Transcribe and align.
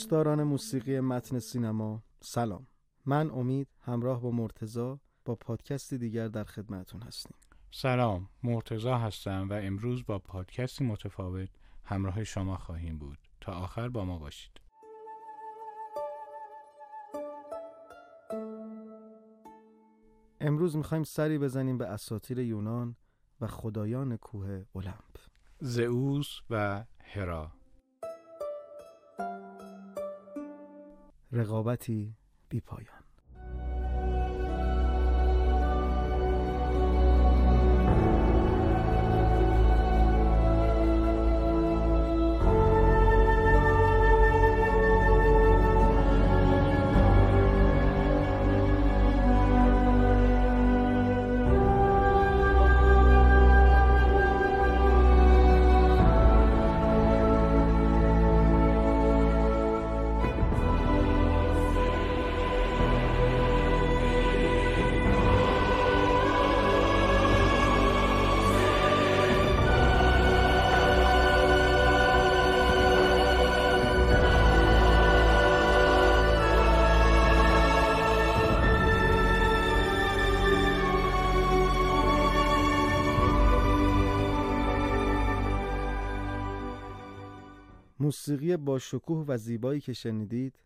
دوستداران 0.00 0.42
موسیقی 0.42 1.00
متن 1.00 1.38
سینما 1.38 2.02
سلام. 2.20 2.66
من 3.06 3.30
امید 3.30 3.68
همراه 3.80 4.20
با 4.20 4.30
مرتزا 4.30 5.00
با 5.24 5.34
پادکستی 5.34 5.98
دیگر 5.98 6.28
در 6.28 6.44
خدمتون 6.44 7.02
هستیم. 7.02 7.36
سلام 7.70 8.28
مرتزا 8.42 8.98
هستم 8.98 9.48
و 9.50 9.52
امروز 9.52 10.04
با 10.06 10.18
پادکستی 10.18 10.84
متفاوت 10.84 11.48
همراه 11.84 12.24
شما 12.24 12.56
خواهیم 12.56 12.98
بود. 12.98 13.18
تا 13.40 13.52
آخر 13.52 13.88
با 13.88 14.04
ما 14.04 14.18
باشید. 14.18 14.60
امروز 20.40 20.76
می‌خوایم 20.76 21.04
سری 21.04 21.38
بزنیم 21.38 21.78
به 21.78 21.86
اساطیر 21.86 22.38
یونان 22.38 22.96
و 23.40 23.46
خدایان 23.46 24.16
کوه 24.16 24.64
المپ 24.74 25.16
زئوس 25.58 26.40
و 26.50 26.84
هرا. 27.04 27.59
رقابتی 31.32 32.14
بی 32.48 32.60
پایان. 32.60 33.09
موسیقی 88.10 88.56
با 88.56 88.78
شکوه 88.78 89.24
و 89.28 89.36
زیبایی 89.38 89.80
که 89.80 89.92
شنیدید 89.92 90.58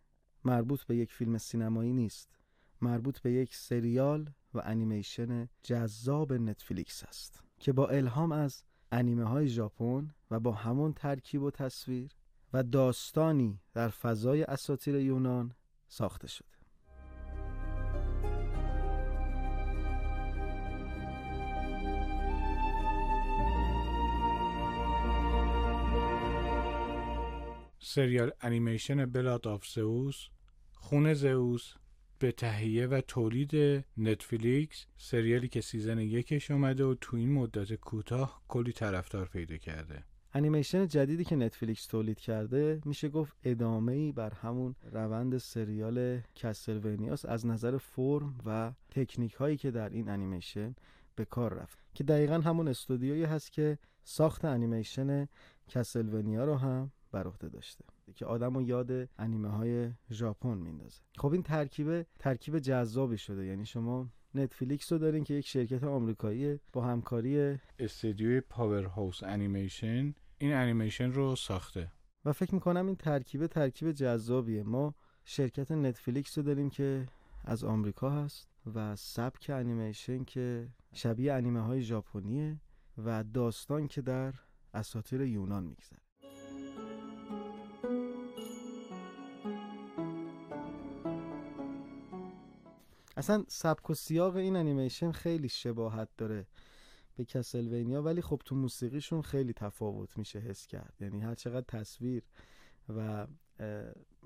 مربوط 0.45 0.83
به 0.83 0.97
یک 0.97 1.13
فیلم 1.13 1.39
سینمایی 1.39 1.93
نیست. 1.93 2.39
مربوط 2.81 3.19
به 3.19 3.33
یک 3.33 3.55
سریال 3.55 4.31
و 4.55 4.61
انیمیشن 4.65 5.49
جذاب 5.63 6.33
نتفلیکس 6.33 7.05
است 7.05 7.43
که 7.61 7.73
با 7.73 7.89
الهام 7.89 8.33
از 8.33 8.65
انیمه 8.93 9.25
های 9.25 9.49
ژاپن 9.49 10.15
و 10.31 10.41
با 10.41 10.53
همون 10.53 10.93
ترکیب 10.93 11.43
و 11.43 11.51
تصویر 11.51 12.11
و 12.53 12.63
داستانی 12.63 13.61
در 13.75 13.89
فضای 13.89 14.43
اساطیر 14.43 14.95
یونان 14.95 15.55
ساخته 15.89 16.29
شده. 16.29 16.64
سریال 27.95 28.31
انیمیشن 28.41 29.07
Blood 29.07 29.49
of 29.49 29.67
Zeus 29.67 30.29
خون 30.73 31.15
زئوس 31.15 31.75
به 32.19 32.33
تهیه 32.33 32.87
و 32.87 33.01
تولید 33.01 33.85
نتفلیکس 33.97 34.87
سریالی 34.97 35.49
که 35.49 35.61
season 35.61 35.99
یکش 35.99 36.51
اومده 36.51 36.85
و 36.85 36.95
تو 37.01 37.17
این 37.17 37.33
مدت 37.33 37.75
کوتاه 37.75 38.43
کلی 38.49 38.73
طرفدار 38.73 39.27
پیدا 39.27 39.57
کرده. 39.57 40.05
انیمیشن 40.33 40.87
جدیدی 40.87 41.25
که 41.25 41.37
نتفلیکس 41.37 41.87
تولید 41.87 42.21
کرده 42.21 42.81
میشه 42.85 43.09
گفت 43.09 43.37
ادامه 43.45 43.93
ای 43.93 44.13
بر 44.13 44.35
همون 44.35 44.75
روند 44.93 45.39
سریال 45.39 46.21
کسلونیاس 46.35 47.25
از 47.25 47.47
نظر 47.47 47.79
فرم 47.79 48.39
و 48.47 48.73
تکنیک 48.91 49.35
هایی 49.35 49.57
که 49.57 49.71
در 49.71 49.89
این 49.89 50.09
انیمیشن 50.09 50.75
به 51.17 51.25
کار 51.25 51.55
رفت. 51.55 51.79
که 51.95 52.05
دقیقا 52.05 52.39
همون 52.41 52.69
استودیویی 52.69 53.25
هست 53.25 53.53
که 53.53 53.79
ساخت 54.05 54.45
انیمیشن 54.45 55.29
Castlevania 55.69 56.45
رو 56.45 56.55
هم 56.55 56.93
بر 57.15 57.27
عهده 57.27 57.49
داشته. 57.49 57.85
که 58.15 58.27
آدمو 58.27 58.63
یاد 58.63 59.09
انیمه 59.19 59.49
های 59.49 59.91
ژاپن 60.11 60.59
میندازه. 60.59 61.01
خب 61.17 61.33
این 61.33 61.43
ترکیب 61.43 62.03
ترکیب 62.19 62.59
جذابی 62.59 63.19
شده. 63.19 63.45
یعنی 63.45 63.67
شما 63.67 64.09
نتفلیکس 64.35 64.93
رو 64.93 64.99
دارین 64.99 65.25
که 65.25 65.35
یک 65.35 65.47
شرکت 65.47 65.85
آمریکایی 65.85 66.61
با 66.73 66.85
همکاری 66.85 67.59
استودیوی 67.79 68.41
Powerhouse 68.41 69.23
Animation 69.23 70.15
این 70.39 70.53
انیمیشن 70.55 71.13
رو 71.13 71.37
ساخته. 71.37 71.93
و 72.25 72.33
فکر 72.33 72.55
می‌کنم 72.55 72.87
این 72.87 72.97
ترکیب 72.97 73.47
ترکیب 73.47 73.93
جذابیه. 73.93 74.63
ما 74.63 74.95
شرکت 75.25 75.73
نتفلیکس 75.73 76.39
رو 76.39 76.45
داریم 76.45 76.71
که 76.71 77.07
از 77.45 77.65
آمریکا 77.65 78.11
هست 78.11 78.49
و 78.75 78.97
سبک 78.97 79.51
انیمیشن 79.51 80.25
که 80.25 80.69
شبیه 80.93 81.33
انیمه 81.33 81.61
های 81.61 81.83
ژاپنیه 81.83 82.61
و 82.99 83.25
داستان 83.25 83.89
که 83.89 84.03
در 84.03 84.35
اساطیر 84.75 85.21
یونان 85.21 85.65
میگذره. 85.65 86.04
اصلا 93.17 93.45
سبک 93.49 93.91
و 93.91 93.95
سیاق 93.95 94.37
این 94.37 94.57
انیمیشن 94.57 95.13
خیلی 95.13 95.49
شباهت 95.49 96.09
داره 96.17 96.47
به 97.17 97.25
کسلوینیا 97.25 98.03
ولی 98.03 98.21
خب 98.21 98.43
تو 98.45 98.55
موسیقیشون 98.55 99.23
خیلی 99.23 99.53
تفاوت 99.53 100.19
میشه 100.19 100.39
حس 100.39 100.67
کرد. 100.67 100.95
یعنی 101.01 101.21
هر 101.21 101.35
چقدر 101.35 101.65
تصویر 101.69 102.23
و 102.89 103.27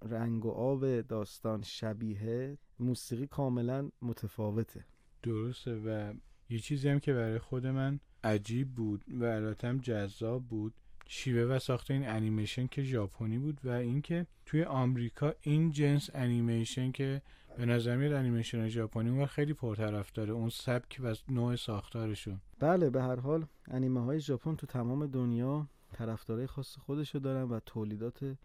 رنگ 0.02 0.46
و 0.46 0.50
آب 0.50 1.00
داستان 1.00 1.62
شبیه 1.62 2.58
موسیقی 2.80 3.26
کاملا 3.26 3.90
متفاوته. 4.02 4.84
درسته 5.22 5.74
و 5.74 6.14
یه 6.50 6.58
چیزی 6.58 6.88
هم 6.88 7.00
که 7.00 7.12
برای 7.12 7.38
خود 7.38 7.66
من 7.66 8.00
عجیب 8.24 8.74
بود 8.74 9.04
و 9.08 9.24
البته 9.24 9.68
هم 9.68 9.78
جذاب 9.78 10.44
بود 10.46 10.74
شیوه 11.06 11.42
و 11.42 11.58
ساخت 11.58 11.90
این 11.90 12.08
انیمیشن 12.08 12.66
که 12.66 12.82
ژاپنی 12.82 13.38
بود 13.38 13.60
و 13.64 13.68
اینکه 13.68 14.26
توی 14.46 14.64
آمریکا 14.64 15.34
این 15.40 15.70
جنس 15.70 16.10
انیمیشن 16.14 16.92
که 16.92 17.22
به 17.58 17.66
نظر 17.66 17.96
میاد 17.96 18.12
انیمیشن 18.12 18.68
ژاپنی 18.68 19.10
اون 19.10 19.26
خیلی 19.26 19.54
پرطرف 19.54 20.12
داره 20.12 20.32
اون 20.32 20.48
سبک 20.48 21.00
و 21.02 21.14
نوع 21.28 21.56
ساختارشون 21.56 22.40
بله 22.58 22.90
به 22.90 23.02
هر 23.02 23.20
حال 23.20 23.46
انیمه 23.68 24.00
های 24.04 24.20
ژاپن 24.20 24.56
تو 24.56 24.66
تمام 24.66 25.06
دنیا 25.06 25.66
طرفدارای 25.92 26.46
خاص 26.46 26.78
خودشو 26.78 27.18
دارن 27.18 27.42
و 27.42 27.60
تولیدات 27.66 28.36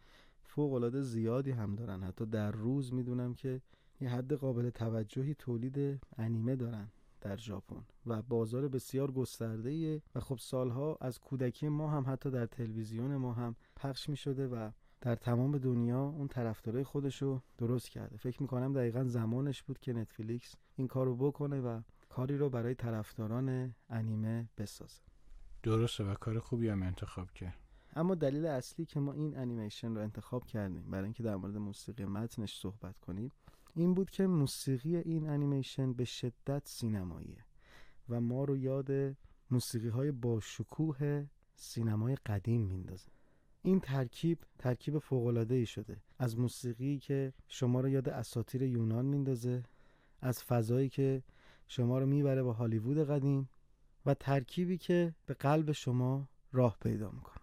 فوق 0.43 0.73
العاده 0.73 1.01
زیادی 1.01 1.51
هم 1.51 1.75
دارن. 1.75 2.03
حتی 2.03 2.25
در 2.25 2.51
روز 2.51 2.93
می‌دونم 2.93 3.33
که 3.33 3.61
یه 4.01 4.09
حد 4.09 4.33
قابل 4.33 4.69
توجهی 4.69 5.33
تولید 5.33 6.01
انیمه 6.17 6.55
دارن 6.55 6.87
در 7.21 7.37
ژاپن 7.37 7.83
و 8.05 8.21
بازار 8.21 8.67
بسیار 8.67 9.11
گسترده 9.11 10.01
و 10.15 10.19
خب 10.19 10.37
سالها 10.37 10.97
از 11.01 11.19
کودکی 11.19 11.69
ما 11.69 11.91
هم 11.91 12.05
حتی 12.07 12.31
در 12.31 12.45
تلویزیون 12.45 13.15
ما 13.15 13.33
هم 13.33 13.55
پخش 13.75 14.09
می 14.09 14.17
شده 14.17 14.47
و 14.47 14.69
در 15.03 15.15
تمام 15.15 15.57
دنیا 15.57 16.03
اون 16.03 16.27
طرفدارای 16.27 16.83
خودش 16.83 17.21
رو 17.21 17.41
درست 17.57 17.89
کرده. 17.89 18.17
فکر 18.17 18.41
می‌کنم 18.41 18.73
دقیقا 18.73 19.03
زمانش 19.03 19.63
بود 19.63 19.79
که 19.79 19.93
نتفلیکس 19.93 20.55
این 20.75 20.87
کارو 20.87 21.15
بکنه 21.15 21.61
و 21.61 21.81
کاری 22.09 22.37
رو 22.37 22.49
برای 22.49 22.75
طرفداران 22.75 23.75
انیمه 23.89 24.49
بسازه. 24.57 25.01
درسته 25.63 26.03
و 26.03 26.13
کار 26.13 26.39
خوبی 26.39 26.69
هم 26.69 26.83
انتخاب 26.83 27.31
کرد. 27.31 27.57
اما 27.95 28.15
دلیل 28.15 28.45
اصلی 28.45 28.85
که 28.85 28.99
ما 28.99 29.13
این 29.13 29.37
انیمیشن 29.37 29.95
رو 29.95 30.01
انتخاب 30.01 30.45
کردیم 30.45 30.91
برای 30.91 31.03
اینکه 31.03 31.23
در 31.23 31.35
مورد 31.35 31.57
موسیقی 31.57 32.05
متنش 32.05 32.59
صحبت 32.59 32.99
کنیم 32.99 33.31
این 33.75 33.93
بود 33.93 34.09
که 34.09 34.27
موسیقی 34.27 34.97
این 34.97 35.29
انیمیشن 35.29 35.93
به 35.93 36.05
شدت 36.05 36.61
سینماییه 36.65 37.45
و 38.09 38.21
ما 38.21 38.43
رو 38.43 38.57
یاد 38.57 39.15
موسیقی 39.51 39.89
های 39.89 40.11
با 40.11 40.39
شکوه 40.39 41.25
سینمای 41.55 42.15
قدیم 42.25 42.61
میندازه. 42.61 43.11
این 43.65 43.79
ترکیب 43.79 44.37
ترکیب 44.59 44.99
فوق 44.99 45.45
ای 45.49 45.65
شده. 45.65 45.97
از 46.19 46.39
موسیقی 46.39 46.97
که 46.97 47.33
شما 47.47 47.81
رو 47.81 47.89
یاد 47.89 48.09
اساطیر 48.09 48.61
یونان 48.61 49.05
میندازه 49.05 49.63
از 50.21 50.43
فضایی 50.43 50.89
که 50.89 51.23
شما 51.67 51.99
رو 51.99 52.05
می‌بره 52.05 52.43
با 52.43 52.53
هالیوود 52.53 52.97
قدیم 52.97 53.49
و 54.05 54.13
ترکیبی 54.13 54.77
که 54.77 55.15
به 55.25 55.33
قلب 55.33 55.71
شما 55.71 56.27
راه 56.51 56.77
پیدا 56.81 57.11
می‌کنه. 57.11 57.42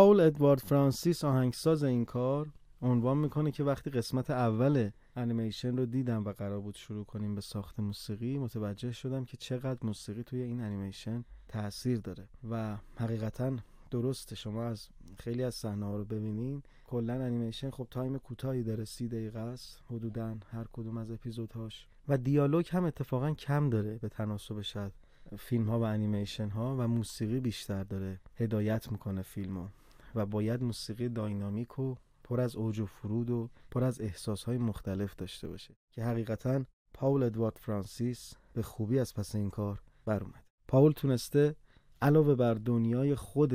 پاول 0.00 0.20
ادوارد 0.20 0.60
فرانسیس 0.60 1.24
آهنگساز 1.24 1.82
این 1.82 2.04
کار 2.04 2.48
عنوان 2.82 3.18
می‌کنه 3.18 3.50
که 3.50 3.64
وقتی 3.64 3.90
قسمت 3.90 4.30
اول 4.30 4.90
انیمیشن 5.16 5.76
رو 5.76 5.86
دیدم 5.86 6.24
و 6.24 6.32
قرار 6.32 6.60
بود 6.60 6.74
شروع 6.74 7.04
کنیم 7.04 7.34
به 7.34 7.40
ساخت 7.40 7.80
موسیقی 7.80 8.38
متوجه 8.38 8.92
شدم 8.92 9.24
که 9.24 9.36
چقدر 9.36 9.78
موسیقی 9.82 10.22
توی 10.22 10.42
این 10.42 10.60
انیمیشن 10.60 11.24
تاثیر 11.48 11.98
داره 11.98 12.28
و 12.50 12.76
حقیقتا 12.96 13.56
درسته. 13.90 14.36
شما 14.36 14.64
از 14.64 14.88
خیلی 15.18 15.44
از 15.44 15.54
صحنه 15.54 15.86
ها 15.86 15.96
رو 15.96 16.04
ببینین. 16.04 16.62
کلا 16.84 17.14
انیمیشن 17.14 17.70
خب 17.70 17.86
time 17.90 18.18
کوتاهی 18.18 18.62
داره 18.62 18.84
سی 18.84 19.08
دقیقه 19.08 19.38
است 19.38 19.82
حدودا 19.90 20.36
هر 20.50 20.64
کدوم 20.72 20.96
از 20.96 21.10
اپیزودهاش 21.10 21.86
و 22.08 22.18
دیالوگ 22.18 22.66
هم 22.70 22.84
اتفاقا 22.84 23.34
کم 23.34 23.70
داره 23.70 23.98
به 23.98 24.08
تناسب 24.08 24.60
شاید 24.60 24.92
فیلم 25.38 25.68
ها 25.68 25.80
و 25.80 25.82
انیمیشن 25.82 26.48
ها 26.48 26.76
و 26.78 26.88
موسیقی 26.88 27.40
بیشتر 27.40 27.84
داره 27.84 28.20
هدایت 28.36 28.92
می‌کنه 28.92 29.22
فیلمو. 29.22 29.68
و 30.14 30.26
باید 30.26 30.62
موسیقی 30.62 31.08
dynamic 31.08 31.78
و 31.78 31.94
پر 32.24 32.40
از 32.40 32.56
اوج 32.56 32.80
و 32.80 32.86
فرود 32.86 33.30
و 33.30 33.50
پر 33.70 33.84
از 33.84 34.00
احساس 34.00 34.44
های 34.44 34.58
مختلف 34.58 35.16
داشته 35.16 35.48
باشه 35.48 35.74
که 35.92 36.04
حقیقتا 36.04 36.64
پاول 36.94 37.22
ادوارد 37.22 37.56
فرانسیس 37.56 38.34
به 38.52 38.62
خوبی 38.62 38.98
از 38.98 39.14
پس 39.14 39.34
این 39.34 39.50
کار 39.50 39.82
بر 40.04 40.22
اومد 40.22 40.44
پاول 40.68 40.92
تونسته 40.92 41.56
علاوه 42.02 42.34
بر 42.34 42.54
دنیای 42.54 43.14
خود 43.14 43.54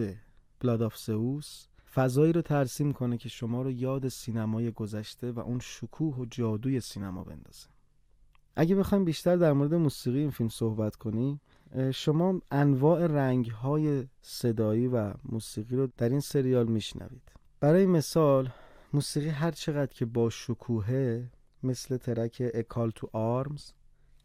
Blood 0.59 0.81
of 0.81 0.97
Zeus 0.97 1.67
فضایی 1.93 2.33
رو 2.33 2.41
ترسیم 2.41 2.93
کنه 2.93 3.17
که 3.17 3.29
شما 3.29 3.61
رو 3.61 3.71
یاد 3.71 4.07
سینمای 4.07 4.71
گذشته 4.71 5.31
و 5.31 5.39
اون 5.39 5.59
شکوه 5.59 6.15
و 6.15 6.25
جادوی 6.25 6.79
سینما 6.79 7.23
بندازه. 7.23 7.67
اگه 8.55 8.75
بخوایم 8.75 9.05
بیشتر 9.05 9.35
در 9.35 9.53
مورد 9.53 9.73
موسیقی 9.73 10.19
این 10.19 10.29
فیلم 10.29 10.49
صحبت 10.49 10.95
کنیم 10.95 11.41
شما 11.93 12.41
انواع 12.51 13.07
رنگ 13.07 13.49
های 13.51 14.07
صدایی 14.21 14.87
و 14.87 15.13
موسیقی 15.25 15.75
رو 15.75 15.87
در 15.97 16.09
این 16.09 16.19
سریال 16.19 16.67
میشنوید. 16.67 17.31
برای 17.59 17.85
مثال 17.85 18.49
موسیقی 18.93 19.29
هر 19.29 19.51
چقدر 19.51 19.93
که 19.93 20.05
با 20.05 20.29
شکوهه 20.29 21.29
مثل 21.63 21.97
ترک 21.97 22.51
اکال 22.53 22.91
تو 22.91 23.09
آرمز 23.13 23.71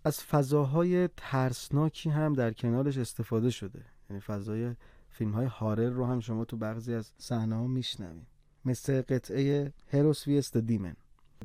از 0.04 0.22
فضاهای 0.22 1.08
ترسناکی 1.16 2.10
هم 2.10 2.32
در 2.32 2.52
کنارش 2.52 2.98
استفاده 2.98 3.50
شده. 3.50 3.84
یعنی 4.10 4.20
فضای 4.20 4.74
فیلم 5.10 5.32
های 5.32 5.46
هارر 5.46 5.88
رو 5.88 6.06
هم 6.06 6.20
شما 6.20 6.44
تو 6.44 6.56
بعضی 6.56 6.94
از 6.94 7.12
صحنه 7.18 7.56
ها 7.56 7.66
میشنوید. 7.66 8.26
مثل 8.64 9.02
قطعه 9.02 9.72
هروس 9.92 10.26
ویست 10.26 10.56
دیمن 10.56 10.96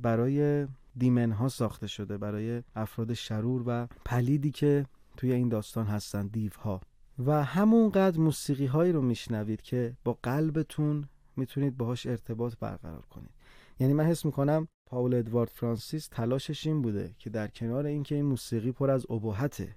برای 0.01 0.67
دیمن 0.97 1.31
ها 1.31 1.49
ساخته 1.49 1.87
شده 1.87 2.17
برای 2.17 2.63
افراد 2.75 3.13
شرور 3.13 3.63
و 3.65 3.87
پلیدی 4.05 4.51
که 4.51 4.85
توی 5.17 5.31
این 5.33 5.49
داستان 5.49 5.85
هستن 5.85 6.27
دیو 6.27 6.51
ها 6.59 6.81
و 7.25 7.43
همونقدر 7.43 8.19
موسیقی 8.19 8.65
هایی 8.65 8.91
رو 8.91 9.01
میشنوید 9.01 9.61
که 9.61 9.97
با 10.03 10.19
قلبتون 10.23 11.09
می‌تونید 11.35 11.77
باهاش 11.77 12.05
ارتباط 12.05 12.53
برقرار 12.59 13.01
کنید. 13.01 13.31
یعنی 13.79 13.93
من 13.93 14.03
حس 14.03 14.25
می‌کنم 14.25 14.67
پاول 14.89 15.13
ادوارد 15.13 15.49
فرانسیس 15.49 16.07
تلاشش 16.07 16.67
این 16.67 16.81
بوده 16.81 17.15
که 17.19 17.29
در 17.29 17.47
کنار 17.47 17.85
اینکه 17.85 18.15
این 18.15 18.25
موسیقی 18.25 18.71
پر 18.71 18.89
از 18.91 19.11
ابهته 19.11 19.75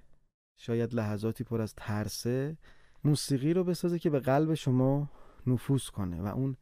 شاید 0.59 0.93
لحظاتی 0.93 1.43
پر 1.43 1.61
از 1.61 1.73
ترسه 1.75 2.57
موسیقی 3.03 3.53
رو 3.53 3.63
بسازه 3.63 3.99
که 3.99 4.09
به 4.09 4.19
قلب 4.19 4.53
شما 4.53 5.09
نفوذ 5.47 5.85
کنه 5.85 6.21
و 6.21 6.25
اون 6.25 6.57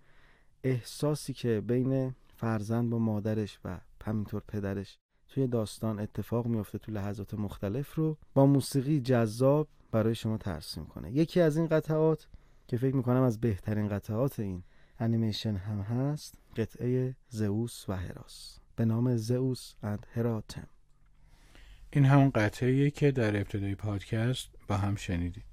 احساسی 0.64 1.34
که 1.34 1.62
بین 1.62 2.16
فرزند 2.36 2.90
با 2.90 3.00
مادرش 3.00 3.60
و 3.66 3.80
همینطور 4.06 4.42
پدرش 4.48 4.98
توی 5.30 5.48
داستان 5.48 6.00
اتفاق 6.00 6.48
میفته 6.48 6.78
تو 6.78 6.92
لحظات 6.92 7.34
مختلف 7.34 7.96
رو 7.96 8.18
با 8.34 8.46
موسیقی 8.46 9.00
جذاب 9.00 9.68
برای 9.92 10.16
شما 10.16 10.38
ترسیم 10.38 10.86
کنه. 10.86 11.12
یکی 11.12 11.42
از 11.42 11.58
این 11.58 11.68
قطعات 11.68 12.28
که 12.68 12.78
فکر 12.78 12.96
می‌کنم 12.96 13.22
از 13.22 13.40
بهترین 13.42 13.88
قطعات 13.88 14.40
این 14.40 14.64
انیمیشن 15.00 15.56
هم 15.56 15.80
هست 15.80 16.38
قطعه 16.56 17.16
زئوس 17.30 17.90
و 17.90 17.94
هراس 17.94 18.60
به 18.76 18.86
نام 18.86 19.18
زئوس 19.18 19.74
اند 19.84 20.08
هراتم 20.14 20.68
این 21.94 22.06
همون 22.06 22.30
قطعه 22.30 22.90
که 22.90 23.12
در 23.12 23.38
ابتدای 23.38 23.76
پادکست 23.76 24.50
با 24.68 24.78
هم 24.78 24.96
شنیدیم. 24.96 25.44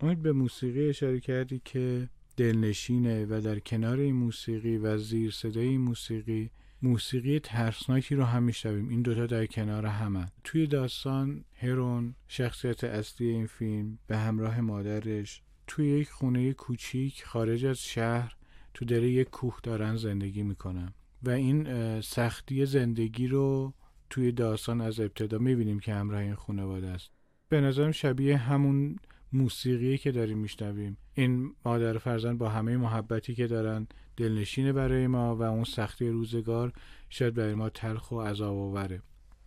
امید 0.00 0.22
به 0.22 0.32
موسیقی 0.32 0.88
اشاره 0.88 1.20
کردی 1.20 1.60
که 1.64 2.08
دلنشینه 2.36 3.24
و 3.24 3.40
در 3.40 3.58
کنار 3.58 3.98
این 3.98 4.14
موسیقی 4.14 4.78
و 4.78 4.98
زیر 4.98 5.30
صدای 5.30 5.66
این 5.66 5.80
موسیقی 5.80 6.50
موسیقی 6.82 7.38
ترسناکی 7.38 8.14
رو 8.14 8.24
هم 8.24 8.42
میشنویم. 8.42 8.88
این 8.88 9.02
دوتا 9.02 9.26
در 9.26 9.46
کنار 9.46 9.86
همن. 9.86 10.28
توی 10.44 10.66
داستان 10.66 11.44
هرون 11.54 12.14
شخصیت 12.28 12.84
اصلی 12.84 13.26
این 13.26 13.46
فیلم 13.46 13.98
به 14.06 14.16
همراه 14.16 14.60
مادرش 14.60 15.42
توی 15.66 15.88
یک 15.88 16.10
خونه 16.10 16.52
کوچیک 16.52 17.24
خارج 17.24 17.64
از 17.64 17.84
شهر 17.84 18.36
تو 18.74 18.84
دل 18.84 19.02
یک 19.02 19.30
کوه 19.30 19.58
دارن 19.62 19.96
زندگی 19.96 20.42
می‌کنن. 20.42 20.92
و 21.22 21.30
این 21.30 22.00
سختی 22.00 22.66
زندگی 22.66 23.26
رو 23.26 23.74
توی 24.10 24.32
داستان 24.32 24.80
از 24.80 25.00
ابتدا 25.00 25.38
می‌بینیم 25.38 25.78
که 25.78 25.94
همراه 25.94 26.20
این 26.20 26.34
خانواده 26.34 26.86
است. 26.86 27.10
به 27.48 27.60
نظرم 27.60 27.92
شبیه 27.92 28.36
همون 28.36 28.96
موسیقی 29.36 29.98
که 29.98 30.12
داریم 30.12 30.38
میشنویم. 30.38 30.96
این 31.14 31.52
مادر 31.64 31.98
فرزند 31.98 32.38
با 32.38 32.48
همه 32.48 32.76
محبتی 32.76 33.34
که 33.34 33.46
دارن 33.46 33.86
دلنشینه 34.16 34.72
برای 34.72 35.06
ما 35.06 35.36
و 35.36 35.42
اون 35.42 35.64
سختی 35.64 36.08
روزگار 36.08 36.72
شاید 37.10 37.34
برای 37.34 37.54
ما 37.54 37.68
تلخ 37.68 38.12
و 38.12 38.20
عذاب 38.20 38.56
آوره 38.56 39.02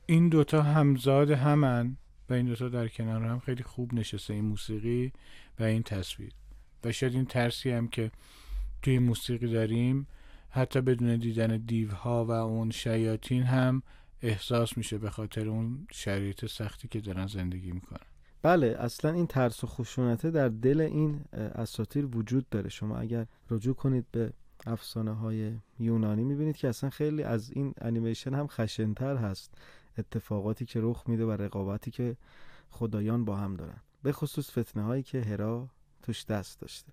این 0.05 0.29
دوتا 0.29 0.61
همزاد 0.61 1.31
همن 1.31 1.97
و 2.29 2.33
این 2.33 2.45
دوتا 2.45 2.69
در 2.69 2.87
کنار 2.87 3.23
هم 3.23 3.39
خیلی 3.39 3.63
خوب 3.63 3.93
نشسته 3.93 4.33
این 4.33 4.45
موسیقی 4.45 5.11
و 5.59 5.63
این 5.63 5.83
تصویر. 5.83 6.31
و 6.83 6.91
شاید 6.91 7.13
این 7.13 7.25
ترسی 7.25 7.71
هم 7.71 7.87
که 7.87 8.11
توی 8.81 8.99
موسیقی 8.99 9.47
داریم 9.47 10.07
حتی 10.49 10.81
بدون 10.81 11.17
دیدن 11.17 11.57
دیوها 11.57 12.25
و 12.25 12.31
اون 12.31 12.71
شیاطین 12.71 13.43
هم 13.43 13.83
احساس 14.21 14.77
میشه 14.77 14.97
به 14.97 15.09
خاطر 15.09 15.47
اون 15.49 15.87
شرایط 15.91 16.45
سختی 16.45 16.87
که 16.87 16.99
دارن 16.99 17.27
زندگی 17.27 17.71
می‌کنن. 17.71 18.08
بله 18.41 18.75
اصلا 18.79 19.11
این 19.11 19.27
ترس 19.27 19.63
و 19.63 19.67
خشونته 19.67 20.31
در 20.31 20.49
دل 20.49 20.81
این 20.81 21.21
اساطیر 21.33 22.05
وجود 22.05 22.49
داره. 22.49 22.69
شما 22.69 22.97
اگر 22.97 23.25
رجوع 23.49 23.75
کنید 23.75 24.05
به 24.11 24.33
افسانه 24.65 25.11
های 25.11 25.53
یونانی 25.79 26.23
می‌بینید 26.23 26.57
که 26.57 26.67
اصلا 26.67 26.89
خیلی 26.89 27.23
از 27.23 27.51
این 27.51 27.73
انیمیشن 27.81 28.33
هم 28.33 28.47
خشنتر 28.47 29.15
هست. 29.15 29.53
اتفاقاتی 29.97 30.65
که 30.65 30.79
رخ 30.83 31.03
میده 31.07 31.25
و 31.25 31.31
رقابتی 31.31 31.91
که 31.91 32.17
خدایان 32.69 33.25
با 33.25 33.35
هم 33.35 33.55
دارن. 33.55 33.77
به 34.03 34.11
خصوص 34.11 34.57
فتنه 34.57 34.83
هایی 34.83 35.03
که 35.03 35.21
هرا 35.21 35.69
توش 36.03 36.25
دست 36.25 36.59
داشته. 36.59 36.91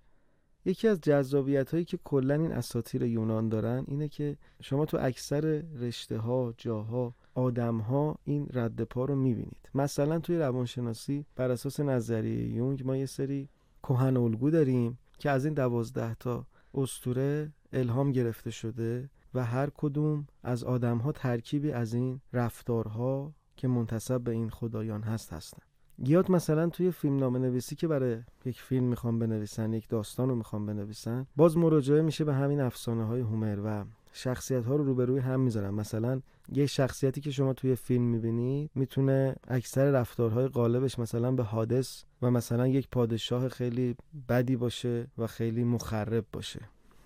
یکی 0.67 0.87
از 0.87 1.01
جذابیت 1.01 1.71
هایی 1.71 1.85
که 1.85 1.99
کلا 2.03 2.33
این 2.33 2.51
اساطیر 2.51 3.03
یونان 3.03 3.49
دارن 3.49 3.83
اینه 3.87 4.07
که 4.07 4.37
شما 4.61 4.85
تو 4.85 4.97
اکثر 5.01 5.63
رشته 5.79 6.17
ها 6.17 6.53
جاها 6.57 7.13
آدم 7.33 7.77
ها 7.77 8.15
این 8.23 8.47
رد 8.53 8.83
پا 8.83 9.05
رو 9.05 9.15
می‌بینید. 9.15 9.69
مثلا 9.75 10.19
توی 10.19 10.37
روانشناسی 10.37 11.25
بر 11.35 11.51
اساس 11.51 11.79
نظریه 11.79 12.47
یونگ 12.47 12.83
ما 12.87 12.97
یه 12.97 13.05
سری 13.05 13.49
کهن 13.83 14.17
الگو 14.17 14.49
داریم 14.49 14.97
که 15.19 15.29
از 15.29 15.45
این 15.45 15.53
دوازده 15.53 16.15
تا 16.15 16.45
استوره 16.73 17.51
الهام 17.73 18.11
گرفته 18.11 18.51
شده 18.51 19.09
و 19.33 19.45
هر 19.45 19.69
کدوم 19.77 20.27
از 20.43 20.63
آدم 20.63 20.97
ها 20.97 21.11
ترکیبی 21.11 21.71
از 21.71 21.93
این 21.93 22.21
رفتارها 22.33 23.33
که 23.55 23.67
منتصب 23.67 24.21
به 24.21 24.31
این 24.31 24.49
خدایان 24.49 25.03
هست 25.03 25.33
هستن. 25.33 25.61
یاد 26.05 26.31
مثلا 26.31 26.69
توی 26.69 26.91
فیلم 26.91 27.17
نامه 27.17 27.39
نویسی 27.39 27.75
که 27.75 27.87
برای 27.87 28.17
یک 28.45 28.61
فیلم 28.61 28.83
می‌خوام 28.83 29.19
بنویسن 29.19 29.73
یک 29.73 29.87
داستان 29.89 30.29
رو 30.29 30.35
می‌خوام 30.35 30.65
بنویسن 30.65 31.27
باز 31.35 31.57
مراجعه 31.57 32.01
میشه 32.01 32.23
به 32.23 32.33
همین 32.33 32.61
افسانه 32.61 33.05
های 33.05 33.21
هومر 33.21 33.59
و 33.65 33.85
شخصیت 34.13 34.65
ها 34.65 34.75
رو 34.75 34.83
روبروی 34.83 35.19
هم 35.19 35.39
می‌ذارن. 35.39 35.69
مثلا 35.69 36.21
یه 36.51 36.65
شخصیتی 36.65 37.21
که 37.21 37.31
شما 37.31 37.53
توی 37.53 37.75
فیلم 37.75 38.03
می‌بینید 38.03 38.71
می‌تونه 38.75 39.35
اکثر 39.47 39.91
رفتارهای 39.91 40.47
غالبش 40.47 40.99
مثلا 40.99 41.31
به 41.31 41.43
حادث 41.43 42.03
و 42.21 42.31
مثلا 42.31 42.67
یک 42.67 42.87
پادشاه 42.91 43.49
خیلی 43.49 43.95
بدی 44.29 44.55
باشه 44.55 45.07
و 45.17 45.27
خیلی 45.27 45.63
مخرب 45.63 46.25
باشه 46.33 46.61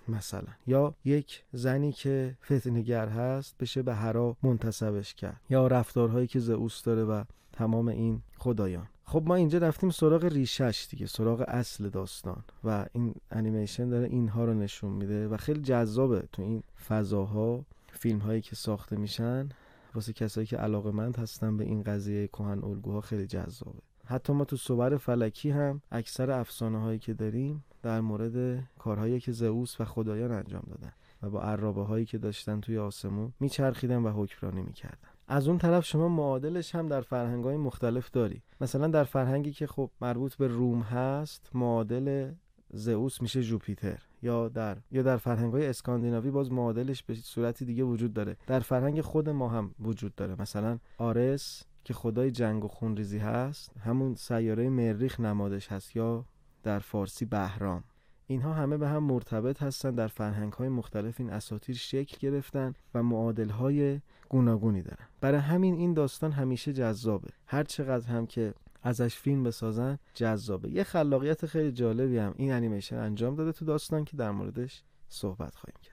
مثلا. 0.08 0.48
یا 0.66 0.94
یک 1.04 1.44
زنی 1.52 1.92
که 1.92 2.36
فتنگر 2.44 3.08
هست 3.08 3.58
بشه 3.58 3.82
به 3.82 3.94
هرا 3.94 4.36
منتصبش 4.42 5.14
کرد. 5.14 5.40
یا 5.50 5.66
رفتارهایی 5.66 6.26
که 6.26 6.38
زئوس 6.38 6.82
داره 6.82 7.04
و 7.04 7.24
تمام 7.62 7.88
این 7.88 8.22
خدایان. 8.38 8.86
خب 9.04 9.22
ما 9.26 9.34
اینجا 9.34 9.58
رفتیم 9.58 9.90
سراغ 9.90 10.24
ریشش 10.24 10.86
دیگه 10.90 11.06
سراغ 11.06 11.44
اصل 11.48 11.88
داستان. 11.88 12.44
و 12.64 12.86
این 12.92 13.14
انیمیشن 13.30 13.88
داره 13.88 14.06
اینها 14.06 14.44
رو 14.44 14.54
نشون 14.54 14.92
میده 14.92 15.28
و 15.28 15.36
خیلی 15.36 15.60
جذابه 15.60 16.24
تو 16.32 16.42
این 16.42 16.62
فضاها 16.88 17.64
فیلم 17.92 18.18
هایی 18.18 18.40
که 18.40 18.56
ساخته 18.56 18.96
میشن. 18.96 19.48
واسه 19.94 20.12
کسایی 20.12 20.46
که 20.46 20.56
علاقه 20.56 20.90
مند 20.90 21.16
هستن 21.16 21.56
به 21.56 21.64
این 21.64 21.82
قضیه 21.82 22.26
کهن 22.26 22.64
الگوها 22.64 23.00
خیلی 23.00 23.26
جذابه. 23.26 23.78
حتی 24.04 24.32
ما 24.32 24.44
تو 24.44 24.56
صور 24.56 24.96
فلکی 24.96 25.50
هم 25.50 25.82
اکثر 25.90 26.30
افسانه 26.30 26.78
هایی 26.78 26.98
که 26.98 27.14
داریم 27.14 27.64
در 27.82 28.00
مورد 28.00 28.64
کارهایی 28.78 29.20
که 29.20 29.32
زئوس 29.32 29.80
و 29.80 29.84
خدایان 29.84 30.32
انجام 30.32 30.62
دادن 30.68 30.92
و 31.22 31.30
با 31.30 31.42
عرابه 31.42 31.82
هایی 31.82 32.06
که 32.06 32.18
داشتن 32.18 32.60
توی 32.60 32.78
آسمون 32.78 33.32
میچرخیدن 33.40 34.02
و 34.02 34.10
حکمرانی 34.10 34.62
می‌کردن. 34.62 35.11
از 35.28 35.48
اون 35.48 35.58
طرف 35.58 35.84
شما 35.84 36.08
معادلش 36.08 36.74
هم 36.74 36.88
در 36.88 37.00
فرهنگ 37.00 37.44
های 37.44 37.56
مختلف 37.56 38.10
داری. 38.10 38.42
مثلا 38.60 38.88
در 38.88 39.04
فرهنگی 39.04 39.52
که 39.52 39.66
خب 39.66 39.90
مربوط 40.00 40.34
به 40.34 40.46
روم 40.46 40.80
هست 40.80 41.50
معادل 41.54 42.32
زئوس 42.72 43.22
میشه 43.22 43.42
جوپیتر 43.42 44.02
یا 44.22 44.48
در 44.48 44.78
یا 44.90 45.02
در 45.02 45.16
فرهنگ 45.16 45.52
های 45.52 45.66
اسکاندیناوی 45.66 46.30
باز 46.30 46.52
معادلش 46.52 47.02
به 47.02 47.14
صورتی 47.14 47.64
دیگه 47.64 47.84
وجود 47.84 48.12
داره. 48.12 48.36
در 48.46 48.60
فرهنگ 48.60 49.00
خود 49.00 49.28
ما 49.28 49.48
هم 49.48 49.74
وجود 49.80 50.14
داره. 50.14 50.42
مثلا 50.42 50.78
آرس 50.98 51.62
که 51.84 51.94
خدای 51.94 52.30
جنگ 52.30 52.64
و 52.64 52.68
خونریزی 52.68 53.18
هست 53.18 53.76
همون 53.76 54.14
سیاره 54.14 54.68
مریخ 54.68 55.20
نمادش 55.20 55.68
هست 55.72 55.96
یا 55.96 56.24
در 56.62 56.78
فارسی 56.78 57.24
بهرام. 57.24 57.84
اینها 58.26 58.54
همه 58.54 58.76
به 58.76 58.88
هم 58.88 59.02
مرتبط 59.02 59.62
هستند 59.62 59.96
در 59.96 60.06
فرهنگ 60.06 60.52
های 60.52 60.68
مختلف 60.68 61.20
این 61.20 61.30
اساطیر 61.30 61.76
شکل 61.76 62.16
گرفتن 62.20 62.74
و 62.94 63.02
معادل 63.02 63.48
های 63.48 64.00
گوناگونی 64.28 64.82
دارن. 64.82 65.06
برای 65.20 65.40
همین 65.40 65.74
این 65.74 65.94
داستان 65.94 66.32
همیشه 66.32 66.72
جذابه. 66.72 67.28
هر 67.46 67.64
چقدر 67.64 68.08
هم 68.08 68.26
که 68.26 68.54
ازش 68.82 69.16
فیلم 69.16 69.42
بسازن 69.42 69.98
جذابه. 70.14 70.70
یه 70.70 70.84
خلاقیت 70.84 71.46
خیلی 71.46 71.72
جالبی 71.72 72.18
هم 72.18 72.34
این 72.36 72.52
انیمیشن 72.52 72.96
انجام 72.96 73.34
داده 73.34 73.52
تو 73.52 73.64
داستان 73.64 74.04
که 74.04 74.16
در 74.16 74.30
موردش 74.30 74.82
صحبت 75.08 75.54
خواهیم 75.54 75.78
کرد. 75.82 75.91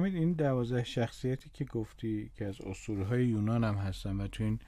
امید 0.00 0.14
این 0.14 0.32
دوازده 0.32 0.84
شخصیتی 0.84 1.50
که 1.54 1.64
گفتی 1.64 2.30
که 2.34 2.46
از 2.46 2.60
اسطوره 2.60 3.26
یونان 3.26 3.64
هم 3.64 3.74
هستن 3.74 4.20
و 4.20 4.26
تو 4.26 4.44
این 4.44 4.58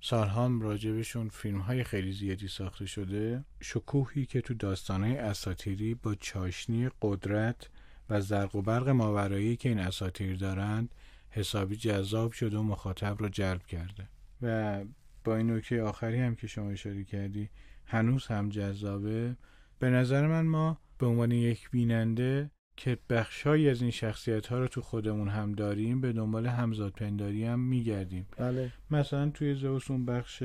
سالها 0.00 0.58
راجبشون 0.60 1.28
فیلم 1.28 1.58
های 1.58 1.84
خیلی 1.84 2.12
زیادی 2.12 2.48
ساخته 2.48 2.86
شده 2.86 3.44
شکوهی 3.60 4.26
که 4.26 4.40
تو 4.40 4.54
داستان 4.54 5.04
های 5.04 5.16
اساتیری 5.16 5.94
با 5.94 6.14
چاشنی 6.14 6.90
قدرت 7.02 7.68
و 8.10 8.20
زرق 8.20 8.56
و 8.56 8.62
برق 8.62 8.88
ماورایی 8.88 9.56
که 9.56 9.68
این 9.68 9.78
اساتیر 9.78 10.36
دارند 10.36 10.94
حسابی 11.30 11.76
جذاب 11.76 12.32
شده 12.32 12.58
و 12.58 12.62
مخاطب 12.62 13.16
رو 13.18 13.28
جلب 13.28 13.66
کرده. 13.66 14.08
و 14.42 14.84
با 15.24 15.36
این 15.36 15.50
نکته 15.50 15.82
آخری 15.82 16.18
هم 16.18 16.34
که 16.34 16.46
شما 16.46 16.70
اشاره 16.70 17.04
کردی 17.04 17.50
هنوز 17.86 18.26
هم 18.26 18.48
جذابه. 18.48 19.36
به 19.78 19.90
نظر 19.90 20.26
من 20.26 20.46
ما 20.46 20.78
به 20.98 21.06
عنوان 21.06 21.32
یک 21.32 21.70
بیننده 21.70 22.50
که 22.82 22.98
بخشهایی 23.10 23.68
از 23.68 23.82
این 23.82 23.90
شخصیت 23.90 24.46
ها 24.46 24.58
رو 24.58 24.68
تو 24.68 24.80
خودمون 24.80 25.28
هم 25.28 25.52
داریم 25.52 26.00
به 26.00 26.12
دنبال 26.12 26.46
همزاد 26.46 26.92
پنداری 26.92 27.44
هم 27.44 27.60
میگردیم. 27.60 28.26
بله. 28.36 28.72
مثلا 28.90 29.30
توی 29.30 29.54
زوس 29.54 29.90
اون 29.90 30.06
بخش 30.06 30.42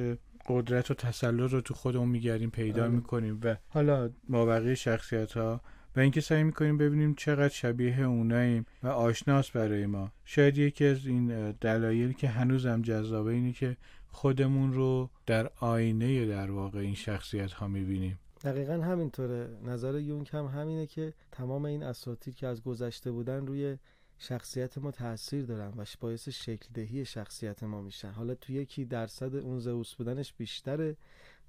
قدرت 0.48 0.92
و 0.92 0.94
تسلط 0.94 1.52
رو 1.52 1.62
تو 1.62 1.74
خودمون 1.74 2.10
میگردیم 2.10 2.50
پیدا 2.50 2.82
بله. 2.82 2.92
می‌کنیم 2.92 3.40
و 3.44 3.56
حالا 3.68 4.10
ما 4.30 4.46
بقیه 4.46 4.76
شخصیت 4.76 5.32
ها 5.32 5.62
و 5.96 6.00
اینکه 6.00 6.22
سعی 6.22 6.44
می‌کنیم 6.44 6.78
ببینیم 6.78 7.14
چقدر 7.16 7.54
شبیه 7.54 8.02
اوناییم 8.02 8.66
و 8.84 8.88
آشناس 8.88 9.52
برای 9.52 9.86
ما. 9.86 10.12
شاید 10.26 10.58
یکی 10.58 10.86
از 10.86 11.08
این 11.08 11.52
دلایلی 11.52 12.14
که 12.14 12.28
هنوزم 12.28 12.82
جذابه 12.82 13.32
اینه 13.32 13.54
که 13.54 13.78
خودمون 14.08 14.74
رو 14.74 15.10
در 15.26 15.50
آینه 15.60 16.26
در 16.26 16.52
واقع 16.52 16.80
این 16.80 16.96
شخصیت 16.96 17.52
ها 17.52 17.68
می‌بینیم. 17.68 18.20
دقیقا 18.48 18.74
همینطوره. 18.74 19.50
نظر 19.64 20.00
یونگ 20.00 20.30
هم 20.34 20.46
همینه 20.46 20.88
که 20.88 21.14
تمام 21.32 21.66
این 21.66 21.84
اساطیر 21.84 22.34
که 22.34 22.48
از 22.48 22.64
گذشته 22.64 23.12
بودن 23.12 23.48
روی 23.48 23.78
شخصیت 24.18 24.78
ما 24.78 24.92
تاثیر 24.92 25.46
دارن 25.46 25.74
و 25.78 25.86
باعث 26.00 26.30
شکل 26.30 26.68
دهی 26.74 27.06
شخصیت 27.06 27.64
ما 27.64 27.82
میشن. 27.82 28.12
حالا 28.12 28.36
تو 28.36 28.54
یکی 28.54 28.86
درصد 28.86 29.36
اون 29.36 29.60
زئوس 29.60 29.96
بودنش 29.96 30.34
بیشتره 30.34 30.98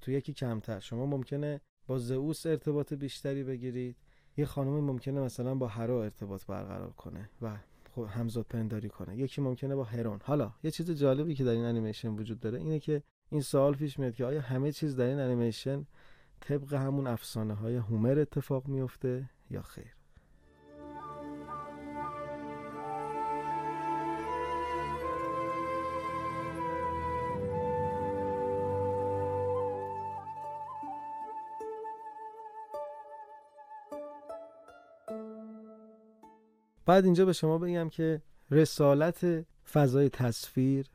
تو 0.01 0.11
یکی 0.11 0.33
کمتر. 0.33 0.81
شما 0.81 1.07
ممکنه 1.07 1.61
با 1.87 1.99
زئوس 1.99 2.47
ارتباط 2.47 2.93
بیشتری 2.93 3.45
بگیرید. 3.45 3.97
یه 4.37 4.45
خانم 4.45 4.81
ممکنه 4.81 5.21
مثلا 5.21 5.55
با 5.55 5.69
هرا 5.69 6.05
ارتباط 6.05 6.47
برقرار 6.47 6.91
کنه 6.91 7.31
و 7.43 7.57
خب 7.95 8.07
همزاد 8.11 8.47
پنداری 8.47 8.89
کنه. 8.89 9.17
یکی 9.17 9.41
ممکنه 9.41 9.75
با 9.75 9.85
هرون. 9.85 10.21
حالا 10.23 10.53
یه 10.63 10.71
چیز 10.71 10.91
جالبی 10.91 11.35
که 11.35 11.45
در 11.45 11.51
این 11.51 11.65
انیمیشن 11.65 12.09
وجود 12.09 12.41
داره 12.41 12.59
اینه 12.59 12.79
که 12.79 13.03
این 13.31 13.41
سوال 13.41 13.75
پیش 13.75 13.99
میاد 13.99 14.15
که 14.15 14.25
آیا 14.25 14.41
همه 14.41 14.73
چیز 14.73 14.97
در 14.97 15.05
این 15.05 15.19
انیمیشن 15.19 15.87
طبق 16.41 16.75
همون 16.75 17.07
افسانه 17.07 17.55
های 17.55 17.77
هومر 17.77 18.19
اتفاق 18.19 18.69
میفته 18.69 19.31
یا 19.51 19.63
خیر. 19.63 19.95
بعد 36.87 37.05
اینجا 37.05 37.25
به 37.25 37.33
شما 37.33 37.59
بگم 37.59 37.89
که 37.89 38.23
رسالت 38.51 39.47
فضای 39.73 40.09
تصویر 40.09 40.87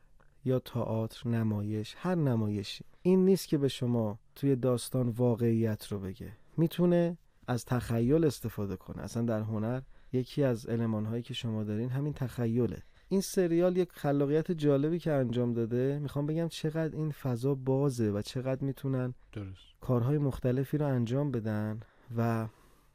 یا 0.44 0.58
تئاتر 0.58 1.28
نمایش 1.28 1.94
هر 1.98 2.14
نمایشی. 2.14 2.84
این 3.02 3.24
نیست 3.24 3.48
که 3.48 3.58
به 3.58 3.68
شما 3.68 4.18
توی 4.34 4.56
داستان 4.56 5.08
واقعیت 5.08 5.92
رو 5.92 5.98
بگه. 5.98 6.32
می‌تونه 6.56 7.18
از 7.46 7.64
تخیل 7.64 8.24
استفاده 8.24 8.76
کنه. 8.76 9.02
اصلا 9.02 9.22
در 9.22 9.40
هنر 9.40 9.80
یکی 10.12 10.44
از 10.44 10.66
علمان 10.66 11.04
هایی 11.04 11.22
که 11.22 11.34
شما 11.34 11.64
دارین 11.64 11.88
همین 11.88 12.12
تخیله. 12.12 12.82
این 13.08 13.20
سریال 13.20 13.76
یک 13.76 13.92
خلاقیت 13.92 14.52
جالبی 14.52 14.98
که 14.98 15.12
انجام 15.12 15.52
داده 15.52 15.98
می‌خوام 15.98 16.26
بگم 16.26 16.48
چقدر 16.48 16.96
این 16.96 17.10
فضا 17.10 17.54
بازه 17.54 18.10
و 18.10 18.22
چقدر 18.22 18.64
می‌تونن 18.64 19.14
درست. 19.32 19.80
کارهای 19.80 20.18
مختلفی 20.18 20.78
رو 20.78 20.86
انجام 20.86 21.30
بدن 21.30 21.80
و 22.16 22.48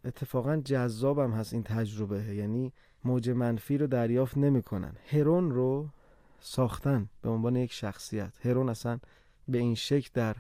اتفاقا 0.06 0.58
جذابم 0.58 1.32
هست 1.32 1.54
این 1.54 1.64
تجربه. 1.64 2.36
یعنی 2.36 2.74
موج 3.06 3.30
منفی 3.30 3.78
رو 3.78 3.88
دریافت 3.88 4.38
نمی‌کنن. 4.38 4.94
هرون 5.06 5.52
رو 5.52 5.90
ساختن 6.42 7.10
به 7.22 7.30
عنوان 7.30 7.56
یک 7.56 7.74
شخصیت. 7.74 8.46
هرون 8.46 8.70
اصلا 8.70 9.00
به 9.48 9.58
این 9.58 9.76
شکل 9.76 10.10
در 10.14 10.36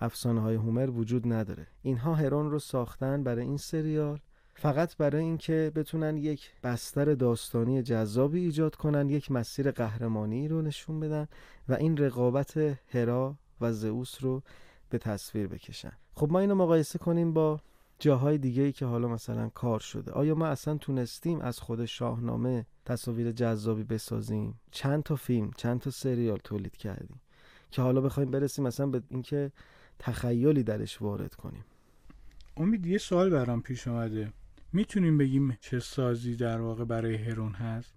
افسانه 0.00 0.40
های 0.40 0.54
هومر 0.54 0.90
وجود 0.90 1.32
نداره. 1.32 1.66
اینها 1.82 2.14
هرون 2.14 2.50
رو 2.50 2.58
ساختن 2.58 3.24
برای 3.24 3.44
این 3.44 3.56
سریال 3.56 4.20
فقط 4.54 4.96
برای 4.96 5.24
اینکه 5.24 5.72
بتونن 5.74 6.16
یک 6.16 6.50
بستر 6.62 7.14
داستانی 7.14 7.82
جذابی 7.82 8.40
ایجاد 8.40 8.74
کنن 8.74 9.08
یک 9.08 9.30
مسیر 9.30 9.70
قهرمانی 9.70 10.48
رو 10.48 10.62
نشون 10.62 11.00
بدن 11.00 11.28
و 11.68 11.74
این 11.74 11.96
رقابت 11.96 12.78
هرا 12.88 13.36
و 13.60 13.72
زئوس 13.72 14.24
رو 14.24 14.42
به 14.90 14.98
تصویر 14.98 15.46
بکشن. 15.46 15.92
خب 16.14 16.30
ما 16.30 16.38
اینو 16.40 16.54
مقایسه 16.54 16.98
کنیم 16.98 17.32
با 17.32 17.60
جاهای 18.02 18.38
دیگه 18.38 18.62
ای 18.62 18.72
که 18.72 18.86
حالا 18.86 19.08
مثلا 19.08 19.48
کار 19.48 19.80
شده. 19.80 20.12
آیا 20.12 20.34
ما 20.34 20.46
اصلا 20.46 20.76
تونستیم 20.76 21.40
از 21.40 21.58
خود 21.58 21.84
شاهنامه 21.84 22.66
تصاویر 22.84 23.32
جذابی 23.32 23.84
بسازیم؟ 23.84 24.60
چند 24.70 25.02
تا 25.02 25.16
فیلم 25.16 25.50
چند 25.56 25.80
تا 25.80 25.90
سریال 25.90 26.38
تولید 26.44 26.76
کردیم 26.76 27.20
که 27.70 27.82
حالا 27.82 28.00
بخوایم 28.00 28.30
برسیم 28.30 28.66
مثلا 28.66 28.86
به 28.86 29.02
اینکه 29.08 29.52
تخیلی 29.98 30.62
درش 30.62 31.02
وارد 31.02 31.34
کنیم؟ 31.34 31.64
امید 32.56 32.86
یه 32.86 32.98
سوال 32.98 33.30
برام 33.30 33.62
پیش 33.62 33.88
اومده. 33.88 34.32
می‌تونیم 34.72 35.18
بگیم 35.18 35.58
چه 35.60 35.80
سازی 35.80 36.36
در 36.36 36.60
واقع 36.60 36.84
برای 36.84 37.14
هرون 37.14 37.52
هست؟ 37.52 37.94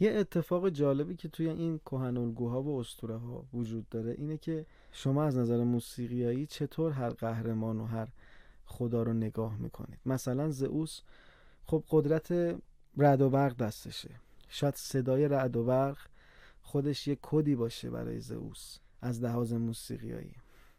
یه 0.00 0.12
اتفاق 0.12 0.68
جالبی 0.68 1.16
که 1.16 1.28
توی 1.28 1.48
این 1.48 1.78
کهن 1.78 2.16
الگوها 2.16 2.62
و 2.62 2.80
اسطوره 2.80 3.16
ها 3.16 3.44
وجود 3.54 3.88
داره 3.88 4.14
اینه 4.18 4.36
که 4.36 4.66
شما 4.92 5.24
از 5.24 5.38
نظر 5.38 5.64
موسیقیایی 5.64 6.46
چطور 6.46 6.92
هر 6.92 7.10
قهرمان 7.10 7.80
و 7.80 7.84
هر 7.86 8.08
خدا 8.64 9.02
رو 9.02 9.12
نگاه 9.12 9.56
می‌کنید. 9.56 9.98
مثلا 10.06 10.50
زئوس 10.50 11.00
خب 11.66 11.84
قدرت 11.90 12.56
رعد 12.96 13.20
و 13.20 13.30
برق 13.30 13.56
دستشه. 13.56 14.10
شاید 14.48 14.74
صدای 14.74 15.28
رعد 15.28 15.56
و 15.56 15.64
برق 15.64 15.98
خودش 16.62 17.08
یه 17.08 17.18
کدی 17.22 17.54
باشه 17.54 17.90
برای 17.90 18.20
زئوس 18.20 18.78
از 19.00 19.22
لحاظ 19.22 19.52
موسیقیایی. 19.52 20.34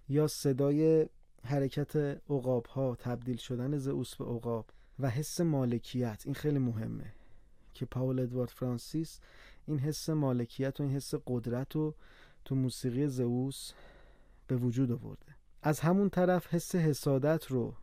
یا 0.10 0.27
صدای 0.27 1.10
حرکت 1.44 1.96
عقاب 2.30 2.65
ها 2.65 2.96
تبدیل 3.00 3.38
شدن 3.38 3.77
زئوس 3.77 4.15
به 4.15 4.25
عقاب 4.25 4.65
و 5.00 5.10
حس 5.10 5.42
مالکیت. 5.42 6.22
این 6.25 6.36
خیلی 6.36 6.60
مهمه 6.60 7.13
که 7.74 7.86
پاول 7.86 8.20
ادوارد 8.20 8.50
فرانسیس 8.50 9.20
این 9.65 9.80
حس 9.80 10.10
مالکیت 10.10 10.80
و 10.80 10.84
این 10.84 10.92
حس 10.92 11.13
قدرت 11.27 11.75
رو 11.75 11.96
تو 12.46 12.56
موسیقی 12.56 13.08
زئوس 13.08 13.72
به 14.48 14.56
وجود 14.56 14.92
آورده. 14.92 15.35
از 15.67 15.79
همون 15.79 16.10
طرف 16.10 16.53
حس 16.53 16.75
حسادت 16.75 17.45
رو 17.48 17.74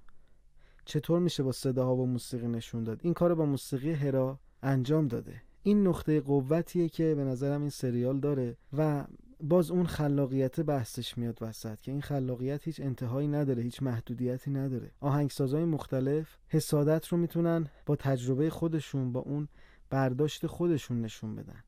چطور 0.84 1.20
میشه 1.20 1.42
با 1.42 1.52
صداها 1.52 1.96
و 1.96 2.06
موسیقی 2.06 2.48
نشون 2.48 2.84
داد؟ 2.84 3.00
این 3.02 3.14
کار 3.14 3.34
با 3.34 3.46
موسیقی 3.46 3.92
هرا 3.92 4.38
انجام 4.62 5.08
داده. 5.08 5.42
این 5.62 5.86
نقطه 5.86 6.20
قوتیه 6.20 6.88
که 6.88 7.14
به 7.14 7.24
نظرم 7.24 7.60
این 7.60 7.70
سریال 7.70 8.20
داره 8.20 8.56
و 8.72 9.04
باز 9.40 9.70
اون 9.70 9.86
خلاقیت 9.86 10.60
بحثش 10.60 11.18
میاد 11.18 11.38
وسط 11.40 11.80
که 11.80 11.92
این 11.92 12.00
خلاقیت 12.00 12.64
هیچ 12.64 12.80
انتهایی 12.80 13.28
نداره 13.28 13.62
هیچ 13.62 13.82
محدودیتی 13.82 14.50
نداره. 14.50 14.90
آهنگسازهای 15.00 15.64
مختلف 15.64 16.36
حسادت 16.48 17.06
رو 17.06 17.18
می‌تونن 17.18 17.66
با 17.86 17.96
تجربه 17.96 18.50
خودشون 18.50 19.12
با 19.12 19.20
اون 19.20 19.48
برداشت 19.90 20.46
خودشون 20.46 21.00
نشون 21.00 21.34
بدن. 21.34 21.64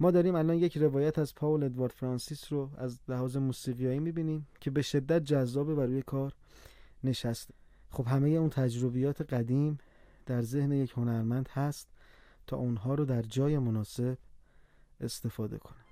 ما 0.00 0.10
داریم 0.10 0.34
الان 0.34 0.56
یک 0.56 0.78
روایت 0.78 1.18
از 1.18 1.34
پاول 1.34 1.62
ادوارد 1.62 1.92
فرانسیس 1.92 2.52
رو 2.52 2.70
از 2.76 3.00
لحاظ 3.08 3.36
موسیقیایی 3.36 3.98
می‌بینیم 3.98 4.46
که 4.60 4.70
به 4.70 4.82
شدت 4.82 5.24
جذابه 5.24 5.74
و 5.74 5.80
روی 5.80 6.02
کار 6.02 6.32
نشسته. 7.04 7.54
خب 7.90 8.06
همه 8.06 8.28
اون 8.28 8.50
تجربیات 8.50 9.32
قدیم 9.34 9.78
در 10.26 10.42
ذهن 10.42 10.72
یک 10.72 10.92
هنرمند 10.96 11.48
هست 11.52 11.88
تا 12.46 12.56
اونها 12.56 12.94
رو 12.94 13.04
در 13.04 13.22
جای 13.22 13.58
مناسب 13.58 14.18
استفاده 15.00 15.58
کنه. 15.58 15.87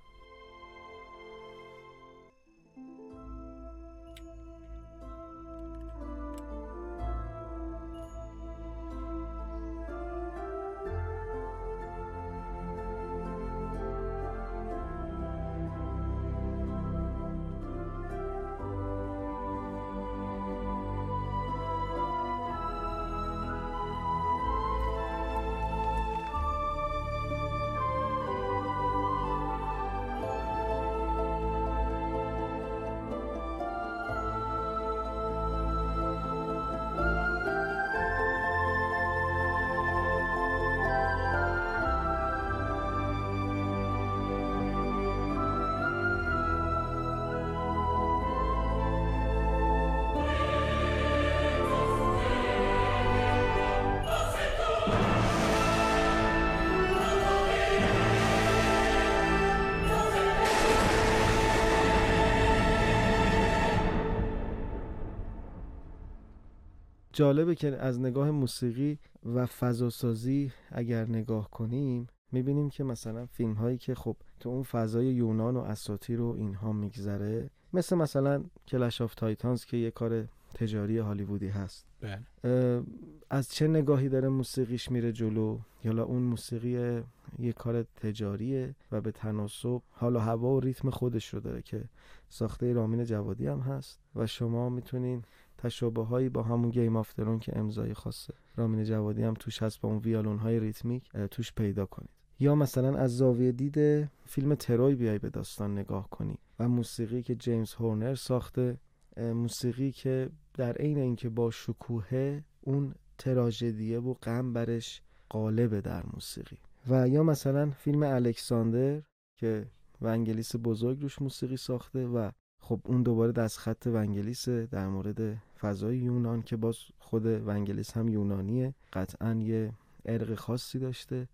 جالبه 67.17 67.55
که 67.55 67.77
از 67.77 67.99
نگاه 67.99 68.31
موسیقی 68.31 68.99
و 69.25 69.45
فضاسازی 69.45 70.51
اگر 70.71 71.05
نگاه 71.05 71.49
کنیم 71.49 72.07
می‌بینیم 72.31 72.69
که 72.69 72.83
مثلا 72.83 73.25
فیلم 73.25 73.53
هایی 73.53 73.77
که 73.77 73.95
خب 73.95 74.15
تو 74.39 74.49
اون 74.49 74.63
فضای 74.63 75.05
یونان 75.05 75.57
و 75.57 75.59
اساطیر 75.59 76.17
رو 76.17 76.35
اینها 76.37 76.73
میگذره 76.73 77.49
مثل 77.73 77.95
مثلا 77.95 78.43
Clash 78.67 79.01
of 79.01 79.15
Titans 79.15 79.65
که 79.65 79.77
یه 79.77 79.91
کار 79.91 80.27
تجاری 80.53 80.97
هالیوودی 80.97 81.47
هست 81.47 81.85
بله. 82.01 82.83
از 83.29 83.49
چه 83.49 83.67
نگاهی 83.67 84.09
داره 84.09 84.29
موسیقیش 84.29 84.91
میره 84.91 85.11
جلو 85.11 85.59
یا 85.83 86.03
اون 86.03 86.21
موسیقی 86.21 87.03
یه 87.39 87.53
کار 87.53 87.83
تجاریه 87.83 88.75
و 88.91 89.01
به 89.01 89.11
تناسب 89.11 89.81
حالا 89.91 90.19
هوا 90.19 90.55
و 90.55 90.59
ریتم 90.59 90.89
خودش 90.89 91.33
رو 91.33 91.39
داره 91.39 91.61
که 91.61 91.83
ساخته 92.29 92.73
رامین 92.73 93.03
جوادی 93.03 93.47
هم 93.47 93.59
هست 93.59 93.99
و 94.15 94.27
شما 94.27 94.69
می‌تونین 94.69 95.23
تشابه 95.57 96.03
هایی 96.05 96.29
با 96.29 96.43
همون 96.43 96.69
Game 96.69 96.95
of 96.95 97.15
Thrones 97.15 97.39
که 97.39 97.57
امضای 97.57 97.93
خاص 97.93 98.33
رامین 98.55 98.83
جوادی 98.83 99.23
هم 99.23 99.33
توش 99.33 99.63
هست 99.63 99.81
با 99.81 99.89
اون 99.89 99.97
ویالون 99.97 100.37
های 100.37 100.59
ریتمیک 100.59 101.09
توش 101.31 101.53
پیدا 101.53 101.85
کنید. 101.85 102.09
یا 102.39 102.55
مثلا 102.55 102.97
از 102.97 103.17
زاویه 103.17 103.51
دید 103.51 104.09
فیلم 104.25 104.55
Troy 104.55 104.95
بیای 104.95 105.19
به 105.19 105.29
داستان 105.29 105.77
نگاه 105.77 106.09
کنی 106.09 106.37
و 106.59 106.69
موسیقی 106.69 107.21
که 107.21 107.35
جیمز 107.35 107.73
هورنر 107.73 108.15
ساخته 108.15 108.77
موسیقی 109.17 109.91
که 109.91 110.29
در 110.53 110.73
عین 110.73 110.97
اینکه 110.97 111.29
با 111.29 111.51
شکوه 111.51 112.41
اون 112.61 112.95
تراژدیه 113.17 113.99
و 113.99 114.13
غم 114.13 114.53
برش 114.53 115.01
غالبه 115.29 115.81
در 115.81 116.03
موسیقی. 116.13 116.57
و 116.89 117.07
یا 117.07 117.23
مثلا 117.23 117.69
فیلم 117.69 118.03
Alexander 118.03 119.01
که 119.35 119.67
ونگلیس 120.01 120.55
بزرگ 120.63 121.01
روش 121.01 121.21
موسیقی 121.21 121.57
ساخته 121.57 122.05
و 122.05 122.31
خب 122.59 122.81
اون 122.85 123.03
دوباره 123.03 123.31
دست 123.31 123.57
خط 123.57 123.87
ونگلیس 123.87 124.49
در 124.49 124.87
مورد 124.87 125.37
فضای 125.61 125.97
یونان 125.97 126.41
که 126.41 126.57
باز 126.57 126.77
خود 126.99 127.25
ونگلیس 127.25 127.97
هم 127.97 128.07
یونانیه 128.07 128.73
قطعا 128.93 129.33
یه 129.33 129.73
عرق 130.05 130.35
خاصی 130.35 130.79
داشته 130.79 131.27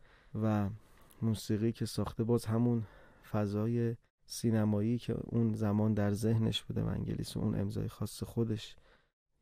و 0.43 0.69
موسیقی 1.21 1.71
که 1.71 1.86
ساخته 1.86 2.23
باز 2.23 2.45
همون 2.45 2.83
فضای 3.31 3.95
سینمایی 4.25 4.97
که 4.97 5.15
اون 5.25 5.53
زمان 5.53 5.93
در 5.93 6.12
ذهنش 6.12 6.63
بوده 6.63 6.83
ونگلیس 6.83 7.38
و 7.38 7.39
اون 7.39 7.59
امضای 7.59 7.88
خاص 7.88 8.23
خودش 8.23 8.75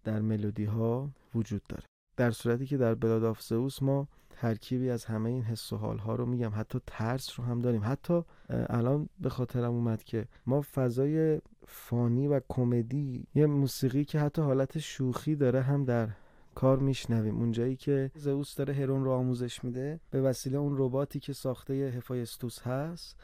در 0.04 0.22
ملودی 0.22 0.66
ها 0.66 1.10
وجود 1.36 1.62
داره. 1.70 1.84
در 2.18 2.32
صورتی 2.32 2.66
که 2.66 2.78
در 2.78 2.96
Blood 2.96 3.24
of 3.24 3.42
Zeus 3.42 3.84
ما 3.84 4.08
ترکیبی 4.30 4.90
از 4.90 5.06
همه 5.06 5.30
این 5.30 5.44
حس 5.44 5.74
و 5.74 5.78
حال 5.78 5.98
ها 5.98 6.16
رو 6.16 6.26
میگم 6.26 6.52
حتی 6.56 6.80
ترس 6.88 7.40
رو 7.40 7.46
هم 7.46 7.60
داریم. 7.60 7.82
حتی 7.86 8.24
الان 8.50 9.10
به 9.20 9.30
خاطرم 9.30 9.72
اومد 9.72 10.04
که 10.04 10.28
ما 10.46 10.62
فضای 10.62 11.42
فانی 11.68 12.28
و 12.28 12.42
کمدی 12.50 13.28
یه 13.36 13.46
موسیقی 13.46 14.06
که 14.06 14.20
حتی 14.20 14.42
حالت 14.42 14.80
شوخی 14.80 15.36
داره 15.36 15.62
هم 15.62 15.86
در 15.86 16.10
کار 16.56 16.80
میشنویم. 16.80 17.38
اونجایی 17.38 17.76
که 17.76 18.12
زئوس 18.16 18.56
داره 18.56 18.74
هرون 18.74 19.04
رو 19.04 19.12
آموزش 19.12 19.64
میده 19.64 20.00
به 20.10 20.22
وسیله 20.22 20.58
اون 20.58 20.76
رباتی 20.78 21.20
که 21.20 21.34
ساخته 21.34 21.74
هفایستوس 21.74 22.62
هست. 22.62 23.20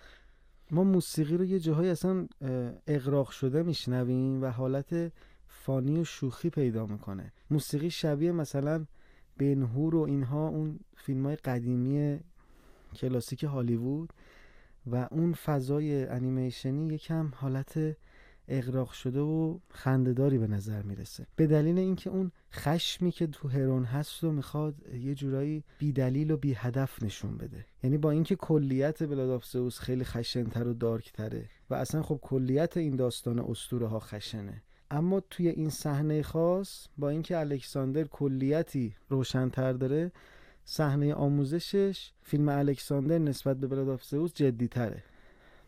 ما 0.71 0.84
موسیقی 0.84 1.38
رو 1.38 1.45
یه 1.45 1.60
جاهایی 1.60 1.89
اصلا 1.89 2.28
اغراق 2.88 3.30
شده 3.30 3.63
میشنویم 3.63 4.43
و 4.43 4.45
حالت 4.45 5.12
فانی 5.47 6.00
و 6.00 6.04
شوخی 6.04 6.50
پیدا 6.50 6.86
می‌کنه. 6.86 7.34
موسیقی 7.52 7.89
شبیه 7.89 8.32
مثلا 8.32 8.86
بنهور 9.38 9.95
و 9.95 10.02
اینها 10.02 10.47
اون 10.47 10.80
فیلم 10.95 11.26
های 11.26 11.36
قدیمی 11.36 12.19
کلاسیک 12.95 13.43
هالیوود 13.43 14.13
و 14.91 15.08
اون 15.12 15.34
فضای 15.34 16.06
انیمیشنی 16.06 16.93
یکم 16.93 17.32
حالت 17.36 17.97
اغراق 18.48 18.92
شده 18.92 19.20
و 19.20 19.60
خندهداری 19.70 20.38
به 20.38 20.48
نظر 20.48 20.82
می‌رسه. 20.82 21.28
به 21.36 21.48
دلیل 21.48 21.78
اینکه 21.78 22.10
اون 22.10 22.32
خشمی 22.54 23.12
که 23.12 23.28
تو 23.28 23.48
هرون 23.48 23.84
هست 23.84 24.24
و 24.24 24.32
می‌خواد 24.32 24.76
یه 24.94 25.16
جورایی 25.16 25.64
بی 25.80 25.92
دلیل 25.92 26.32
و 26.32 26.38
بی 26.38 26.54
هدف 26.54 27.04
نشون 27.04 27.38
بده. 27.38 27.66
یعنی 27.84 27.98
با 27.98 28.12
اینکه 28.12 28.36
کلیت 28.36 29.04
بلادافسوس 29.04 29.80
خیلی 29.80 30.04
خشنتر 30.04 30.68
و 30.68 30.74
دارکتره 30.74 31.50
و 31.70 31.74
اصلا 31.74 32.04
خب 32.04 32.20
کلیت 32.22 32.78
این 32.78 32.96
داستان 32.96 33.40
اسطوره 33.40 33.88
ها 33.88 34.00
خشنه. 34.00 34.64
اما 34.92 35.20
توی 35.20 35.48
این 35.48 35.70
صحنه 35.70 36.22
خاص 36.22 36.88
با 36.98 37.10
اینکه 37.10 37.38
الکساندر 37.38 38.04
کلیتی 38.04 38.96
روشنتر 39.10 39.74
داره 39.74 40.12
صحنه 40.66 41.14
آموزشش 41.14 42.12
فیلم 42.22 42.50
الکساندر 42.50 43.18
نسبت 43.18 43.58
به 43.58 43.68
بلاد 43.68 43.90
آف 43.90 44.14
جدی 44.14 44.68
تره 44.68 45.04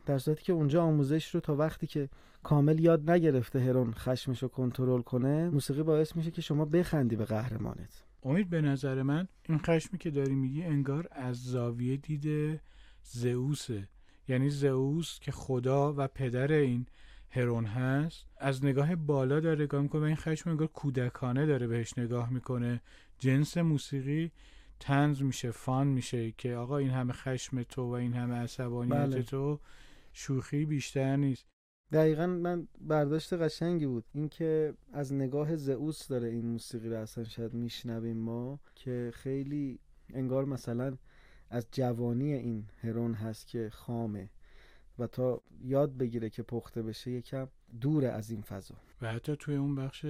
در 0.10 0.18
صورتی 0.18 0.44
که 0.44 0.54
اونجا 0.54 0.84
آموزش 0.84 1.36
رو 1.36 1.40
تا 1.40 1.56
وقتی 1.56 1.88
که 1.88 2.10
کامل 2.44 2.80
یاد 2.80 3.12
نگرفته 3.12 3.60
هرون 3.60 3.94
خشمش 3.94 4.44
رو 4.44 4.50
کنترل 4.50 5.02
کنه 5.02 5.50
موسیقی 5.50 5.84
باعث 5.84 6.16
میشه 6.16 6.32
که 6.32 6.42
شما 6.42 6.66
بخندی 6.66 7.16
به 7.16 7.26
قهرمانت. 7.26 8.04
امید 8.24 8.50
به 8.50 8.62
نظر 8.62 9.02
من 9.02 9.28
این 9.50 9.58
خشمی 9.58 10.00
که 10.00 10.12
داری 10.12 10.36
میگی 10.36 10.64
انگار 10.64 11.08
از 11.12 11.44
زاویه 11.44 11.98
دید 11.98 12.60
زئوسه 13.04 13.88
یعنی 14.28 14.50
زئوس 14.50 15.20
که 15.20 15.32
خدا 15.32 15.94
و 15.98 16.08
پدر 16.08 16.52
این 16.52 16.86
هرون 17.30 17.66
هست 17.66 18.26
از 18.38 18.66
نگاه 18.66 18.96
بالا 18.96 19.40
داره 19.40 19.64
نگاه 19.64 19.82
می‌کنه 19.82 20.02
و 20.02 20.06
این 20.06 20.16
خشم 20.16 20.50
انگار 20.50 20.68
کودکانه 20.68 21.46
داره 21.46 21.68
بهش 21.68 21.98
نگاه 21.98 22.34
می‌کنه. 22.34 22.82
جنس 23.20 23.58
موسیقی 23.58 24.32
تنز 24.80 25.22
میشه 25.22 25.52
فان 25.52 25.88
میشه 25.88 26.32
که 26.32 26.56
آقا 26.56 26.78
این 26.78 26.90
همه 26.90 27.14
خشم 27.14 27.64
تو 27.64 27.82
و 27.82 27.92
این 27.92 28.14
همه 28.14 28.36
عصبانیت 28.36 28.96
بله. 28.96 29.24
تو 29.24 29.60
شوخی 30.14 30.66
بیشتر 30.66 31.16
نیست. 31.16 31.46
دقیقا 31.92 32.28
من 32.28 32.68
برداشت 32.82 33.34
قشنگی 33.34 33.86
بود. 33.86 34.06
اینکه 34.14 34.74
از 34.94 35.14
نگاه 35.14 35.56
زئوس 35.56 36.08
داره 36.08 36.28
این 36.28 36.46
موسیقی 36.46 36.90
رو 36.90 36.98
اصلا 36.98 37.24
شاید 37.24 37.54
میشنویم 37.54 38.18
ما 38.18 38.60
که 38.76 39.12
خیلی 39.14 39.80
انگار 40.14 40.46
مثلا 40.46 40.98
از 41.50 41.68
جوانی 41.72 42.34
این 42.34 42.66
هرون 42.78 43.14
هست 43.14 43.48
که 43.48 43.70
خامه 43.74 44.30
و 45.00 45.08
تا 45.08 45.42
یاد 45.62 45.98
بگیره 45.98 46.30
که 46.30 46.44
پخته 46.44 46.82
بشه 46.82 47.12
یکم 47.12 47.48
دور 47.82 48.06
از 48.06 48.32
این 48.32 48.42
فضا. 48.42 48.76
و 49.02 49.12
حتی 49.12 49.36
توی 49.36 49.56
اون 49.56 49.76
بخش 49.76 50.06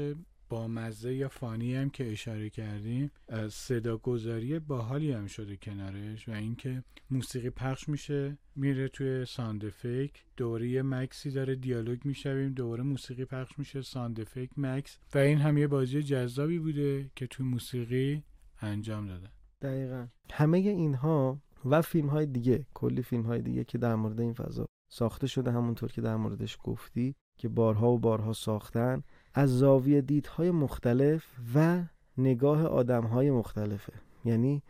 با 0.50 0.68
مزه 0.68 1.14
یا 1.14 1.30
funny 1.30 1.76
هم 1.76 1.90
که 1.90 2.12
اشاره 2.12 2.50
کردیم 2.50 3.12
صدا 3.50 3.98
گذاری 3.98 4.60
باحالی 4.60 5.12
هم 5.12 5.28
شده 5.28 5.58
کنارش 5.58 6.30
و 6.30 6.32
اینکه 6.32 6.84
موسیقی 7.10 7.50
پخش 7.50 7.90
میشه 7.90 8.38
میره 8.56 8.88
توی 8.88 9.26
sound 9.26 9.70
effect 9.70 10.26
دوباره 10.38 10.82
مکثی 10.82 11.32
داره 11.32 11.56
دیالوگ 11.56 12.06
می‌شنویم 12.06 12.54
دوباره 12.54 12.84
موسیقی 12.84 13.26
پخش 13.26 13.60
میشه 13.60 13.82
sound 13.82 14.24
effect 14.24 14.50
مکث 14.58 14.98
و 15.16 15.18
این 15.18 15.38
هم 15.38 15.58
یه 15.58 15.68
بازی 15.68 16.04
جذابی 16.04 16.60
بوده 16.60 17.12
که 17.16 17.28
توی 17.28 17.46
موسیقی 17.46 18.24
انجام 18.62 19.08
داده. 19.08 19.30
دقیقا. 19.62 20.08
همه 20.32 20.58
اینها 20.58 21.42
و 21.66 21.82
فیلم 21.82 22.10
های 22.10 22.26
دیگه 22.26 22.66
کلی 22.74 23.02
فیلم 23.02 23.24
های 23.24 23.42
دیگه 23.42 23.64
که 23.64 23.78
در 23.78 23.96
مورد 23.96 24.22
این 24.22 24.34
فضا 24.34 24.66
ساخته 24.92 25.28
شده 25.28 25.52
همونطور 25.52 25.92
که 25.92 26.02
در 26.02 26.16
موردش 26.16 26.58
گفتی 26.64 27.16
که 27.38 27.50
بارها 27.50 27.92
و 27.92 28.00
بارها 28.00 28.34
ساختن 28.34 29.04
از 29.34 29.60
زاویه 29.60 30.02
دیدهای 30.02 30.52
مختلف 30.52 31.26
و 31.56 31.84
نگاه 32.18 32.66
آدمهای 32.66 33.32
مختلفه. 33.32 33.94
یعنی 34.26 34.64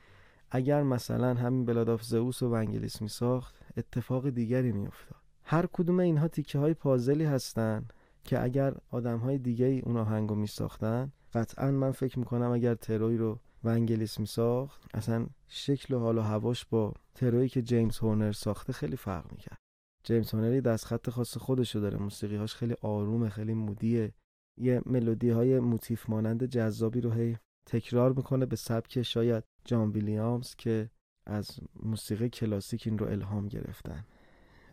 اگر 0.51 0.83
مثلا 0.83 1.33
همین 1.33 1.65
بلاداف 1.65 2.03
زئوس 2.03 2.41
و 2.41 2.49
ونگلیس 2.49 3.01
می 3.01 3.09
ساخت 3.09 3.55
اتفاق 3.77 4.29
دیگری 4.29 4.71
می 4.71 4.87
افتاد 4.87 5.21
هر 5.43 5.65
کدوم 5.73 5.99
اینها 5.99 6.27
تیکه 6.27 6.59
های 6.59 6.73
پازلی 6.73 7.25
هستن 7.25 7.85
که 8.23 8.43
اگر 8.43 8.73
آدم 8.91 9.17
های 9.17 9.37
دیگه 9.37 9.65
ای 9.65 9.79
اون 9.79 9.97
آهنگو 9.97 10.35
می 10.35 10.47
ساختن 10.47 11.11
قطعا 11.33 11.71
من 11.71 11.91
فکر 11.91 12.19
می‌کنم 12.19 12.51
اگر 12.51 12.75
تروی 12.75 13.17
رو 13.17 13.39
ونگلیس 13.63 14.19
می 14.19 14.25
ساخت 14.25 14.85
اصلا 14.93 15.27
شکل 15.47 15.93
و 15.93 15.99
حال 15.99 16.17
و 16.17 16.21
هواش 16.21 16.65
با 16.65 16.93
ترویی 17.15 17.49
که 17.49 17.61
جیمز 17.61 17.97
هورنر 17.97 18.31
ساخته 18.31 18.73
خیلی 18.73 18.95
فرق 18.95 19.31
می‌کرد. 19.31 19.57
جیمز 20.03 20.31
هورنر 20.33 20.59
دست 20.59 20.85
خط 20.85 21.09
خاص 21.09 21.37
خودشو 21.37 21.79
داره 21.79 21.97
موسیقی 21.97 22.35
هاش 22.35 22.55
خیلی 22.55 22.75
آرومه 22.81 23.29
خیلی 23.29 23.53
moody 23.53 23.96
ه. 23.96 24.13
یه 24.59 24.81
ملودی 24.85 25.29
های 25.29 25.59
موتیف 25.59 26.09
مانند 26.09 26.43
جذابی 26.43 27.01
رو 27.01 27.11
هی 27.11 27.37
تکرار 27.65 28.13
می‌کنه 28.13 28.45
به 28.45 28.55
سبک 28.55 29.01
شاید 29.01 29.43
جان 29.65 29.89
ویلیامز 29.89 30.55
که 30.55 30.89
از 31.25 31.59
موسیقی 31.83 32.29
کلاسیک 32.29 32.83
این 32.87 32.97
رو 32.97 33.07
الهام 33.07 33.47
گرفتن. 33.47 34.05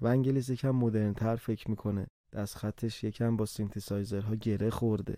ونگلیس 0.01 0.49
یکم 0.49 0.70
مدرنتر 0.70 1.37
فکر 1.37 1.70
می‌کنه. 1.70 2.07
دست 2.33 2.57
خطش 2.57 3.05
یکم 3.05 3.37
با 3.37 3.46
سینتیسایزرها 3.46 4.35
گره 4.35 4.70
خورده. 4.70 5.16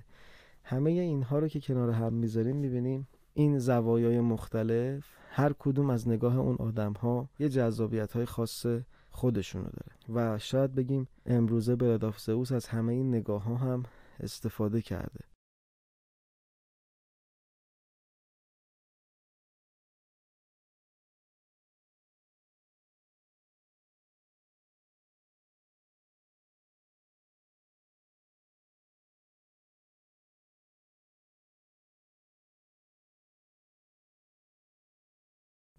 همه 0.64 0.90
اینها 0.90 1.38
رو 1.38 1.48
که 1.48 1.60
کنار 1.60 1.90
هم 1.90 2.12
می‌ذاریم 2.12 2.56
می‌بینیم 2.56 3.08
این 3.34 3.58
زوایای 3.58 4.20
مختلف 4.20 5.06
هر 5.30 5.52
کدوم 5.58 5.90
از 5.90 6.08
نگاه 6.08 6.38
اون 6.38 6.56
آدم 6.56 6.92
ها 6.92 7.28
یه 7.38 7.48
جذابیت 7.48 8.12
های 8.12 8.24
خاص 8.24 8.66
خودشونو 9.10 9.64
داره. 9.64 9.92
و 10.14 10.38
شاید 10.38 10.74
بگیم 10.74 11.08
امروزه 11.26 11.76
براداف 11.76 12.20
زئوس 12.20 12.52
از 12.52 12.66
همه 12.66 12.92
این 12.92 13.08
نگاه 13.08 13.42
ها 13.42 13.56
هم 13.56 13.82
استفاده 14.20 14.82
کرده. 14.82 15.20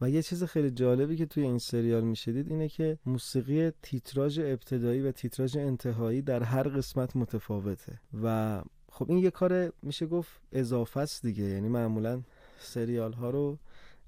و 0.01 0.09
یه 0.09 0.21
چیز 0.21 0.43
خیلی 0.43 0.71
جالبی 0.71 1.15
که 1.15 1.25
توی 1.25 1.43
این 1.43 1.57
سریال 1.57 2.03
می‌شدید 2.03 2.51
اینه 2.51 2.67
که 2.67 2.97
موسیقی 3.05 3.71
تیتراژ 3.81 4.39
ابتدایی 4.39 5.01
و 5.01 5.11
تیتراژ 5.11 5.57
انتهایی 5.57 6.21
در 6.21 6.43
هر 6.43 6.63
قسمت 6.63 7.15
متفاوته 7.15 7.99
و 8.23 8.61
خب 8.91 9.09
این 9.09 9.19
یه 9.19 9.31
کار 9.31 9.73
میشه 9.83 10.05
گفت 10.05 10.41
اضافه 10.51 10.99
است 10.99 11.25
دیگه. 11.25 11.43
یعنی 11.43 11.69
معمولا 11.69 12.21
سریال 12.59 13.13
ها 13.13 13.29
رو 13.29 13.57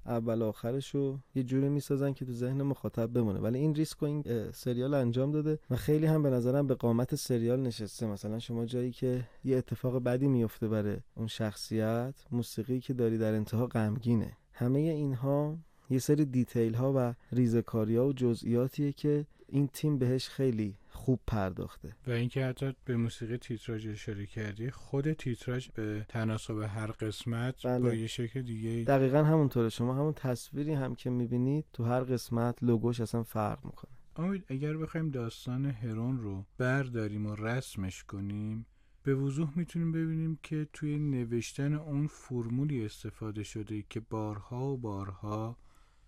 اول 0.06 0.42
آخرش 0.42 0.94
رو 0.94 1.18
یه 1.34 1.42
جوری 1.42 1.68
می‌سازن 1.68 2.12
که 2.12 2.24
تو 2.24 2.32
ذهن 2.32 2.62
مخاطب 2.62 3.12
بمونه. 3.12 3.40
ولی 3.40 3.58
این 3.58 3.74
ریسک 3.74 4.02
و 4.02 4.06
این 4.06 4.50
سریال 4.52 4.94
انجام 4.94 5.32
داده 5.32 5.58
و 5.70 5.76
خیلی 5.76 6.06
هم 6.06 6.22
به 6.22 6.30
نظرم 6.30 6.66
به 6.66 6.74
قامت 6.74 7.14
سریال 7.14 7.60
نشسته. 7.60 8.06
مثلا 8.06 8.38
شما 8.38 8.64
جایی 8.66 8.90
که 8.90 9.28
یه 9.44 9.56
اتفاق 9.56 10.02
بدی 10.02 10.28
میفته 10.28 10.68
برای 10.68 10.96
اون 11.14 11.26
شخصیت 11.26 12.14
موسیقی 12.30 12.80
که 12.80 12.94
داری 12.94 13.18
در 13.18 13.34
انتها 13.34 13.66
غمگینه. 13.66 14.32
همه 14.52 14.78
اینها 14.78 15.58
یه 15.92 15.98
سری 15.98 16.24
دیتیل 16.24 16.74
ها 16.74 16.92
و 16.96 17.14
ریزکاری 17.32 17.96
ها 17.96 18.06
و 18.06 18.12
جزئیاتیه 18.12 18.92
که 18.92 19.26
این 19.48 19.68
تیم 19.68 19.98
بهش 19.98 20.28
خیلی 20.28 20.74
خوب 20.88 21.20
پرداخته. 21.26 21.96
و 22.06 22.10
اینکه 22.10 22.46
حتی 22.46 22.74
به 22.84 22.96
موسیقی 22.96 23.36
تیتراژ 23.36 23.86
اشاره 23.86 24.26
کردی 24.26 24.70
خود 24.70 25.12
تیتراژ 25.12 25.68
به 25.68 26.06
تناسب 26.08 26.58
هر 26.58 26.86
قسمت 26.86 27.66
بله. 27.66 27.78
با 27.78 27.94
یه 27.94 28.06
شکل 28.06 28.42
دیگه 28.42 28.84
دقیقا 28.84 29.22
همونطوره. 29.22 29.68
شما 29.68 29.94
همون 29.94 30.12
تصویری 30.12 30.72
هم 30.72 30.94
که 30.94 31.10
می‌بینید 31.10 31.64
تو 31.72 31.84
هر 31.84 32.00
قسمت 32.00 32.62
لوگوش 32.62 33.00
اصلا 33.00 33.22
فرق 33.22 33.64
می‌کنه. 33.64 33.90
امید 34.16 34.44
اگر 34.48 34.76
بخوایم 34.76 35.10
داستان 35.10 35.66
هرون 35.66 36.18
رو 36.18 36.44
برداریم 36.58 37.26
و 37.26 37.34
رسمش 37.34 38.04
کنیم 38.04 38.66
به 39.02 39.14
وضوح 39.14 39.58
می‌تونیم 39.58 39.92
ببینیم 39.92 40.38
که 40.42 40.66
توی 40.72 40.98
نوشتن 40.98 41.74
اون 41.74 42.06
فرمولی 42.06 42.84
استفاده 42.84 43.42
شده 43.42 43.84
که 43.90 44.00
بارها 44.00 44.72
و 44.72 44.76
بارها 44.76 45.56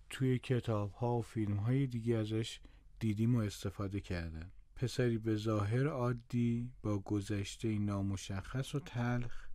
توی 0.09 0.39
کتاب 0.39 0.91
ها 0.91 1.17
و 1.17 1.21
فیلم 1.21 1.57
های 1.57 1.87
دیگه 1.87 2.15
ازش 2.15 2.59
دیدیم 2.99 3.35
و 3.35 3.39
استفاده 3.39 3.99
کردن. 3.99 4.51
پسری 4.75 5.17
به 5.17 5.35
ظاهر 5.35 5.87
عادی 5.87 6.71
با 6.83 6.99
گذشته 6.99 7.79
نامشخص 7.79 8.75
و 8.75 8.79
تلخ 8.79 9.45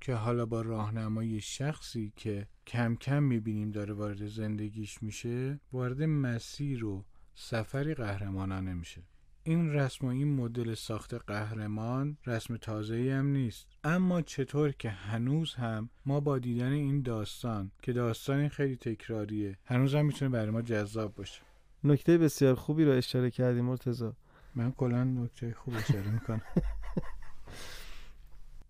که 0.00 0.14
حالا 0.14 0.46
با 0.46 0.62
راهنمای 0.62 1.40
شخصی 1.40 2.12
که 2.16 2.46
کم 2.66 2.94
کم 2.94 3.22
می‌بینیم 3.22 3.70
داره 3.70 3.94
وارد 3.94 4.26
زندگیش 4.26 5.02
میشه 5.02 5.60
وارد 5.72 6.02
مسیر 6.02 6.84
و 6.84 7.04
سفری 7.34 7.94
قهرمانانه 7.94 8.74
میشه. 8.74 9.02
این 9.46 9.72
رسم 9.72 10.06
و 10.06 10.10
این 10.10 10.34
مدل 10.34 10.74
ساخت 10.74 11.14
قهرمان 11.14 12.16
رسم 12.26 12.56
تازه 12.56 13.12
هم 13.12 13.26
نیست. 13.26 13.66
اما 13.84 14.22
چطور 14.22 14.72
که 14.72 14.90
هنوز 14.90 15.54
هم 15.54 15.90
ما 16.06 16.20
با 16.20 16.38
دیدن 16.38 16.72
این 16.72 17.02
داستان 17.02 17.70
که 17.82 17.92
داستان 17.92 18.48
خیلی 18.48 18.76
تکراریه 18.76 19.58
هنوز 19.64 19.94
هم 19.94 20.06
می‌تونه 20.06 20.28
برای 20.28 20.50
ما 20.50 20.62
جذاب 20.62 21.14
باشه. 21.14 21.42
نکته 21.84 22.18
بسیار 22.18 22.54
خوبی 22.54 22.84
رو 22.84 22.92
اشاره 22.92 23.30
کردی 23.30 23.60
مرتزا 23.60 24.16
من 24.54 24.72
کلا 24.72 25.04
نکته 25.04 25.54
خوب 25.54 25.74
اشاره 25.74 26.10
می‌کنم. 26.10 26.42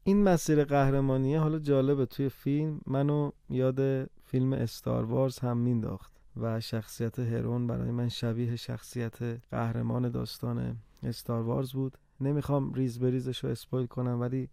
این 0.04 0.22
مسیر 0.22 0.64
قهرمانیه 0.64 1.40
حالا 1.40 1.58
جالبه. 1.58 2.06
توی 2.06 2.28
فیلم 2.28 2.80
منو 2.86 3.30
یاد 3.50 4.10
فیلم 4.24 4.52
استار 4.52 5.04
وارز 5.04 5.38
هم 5.38 5.56
مینداخت 5.56 6.13
و 6.36 6.60
شخصیت 6.60 7.18
هرون 7.18 7.66
برای 7.66 7.90
من 7.90 8.08
شبیه 8.08 8.56
شخصیت 8.56 9.18
قهرمان 9.50 10.08
داستان 10.08 10.76
استار 11.02 11.42
وارز 11.42 11.72
بود. 11.72 11.98
نمی‌خوام 12.20 12.72
ریز 12.72 12.98
بریزش 12.98 13.44
رو 13.44 13.50
اسپویل 13.50 13.86
کنم 13.86 14.20
ولی 14.20 14.48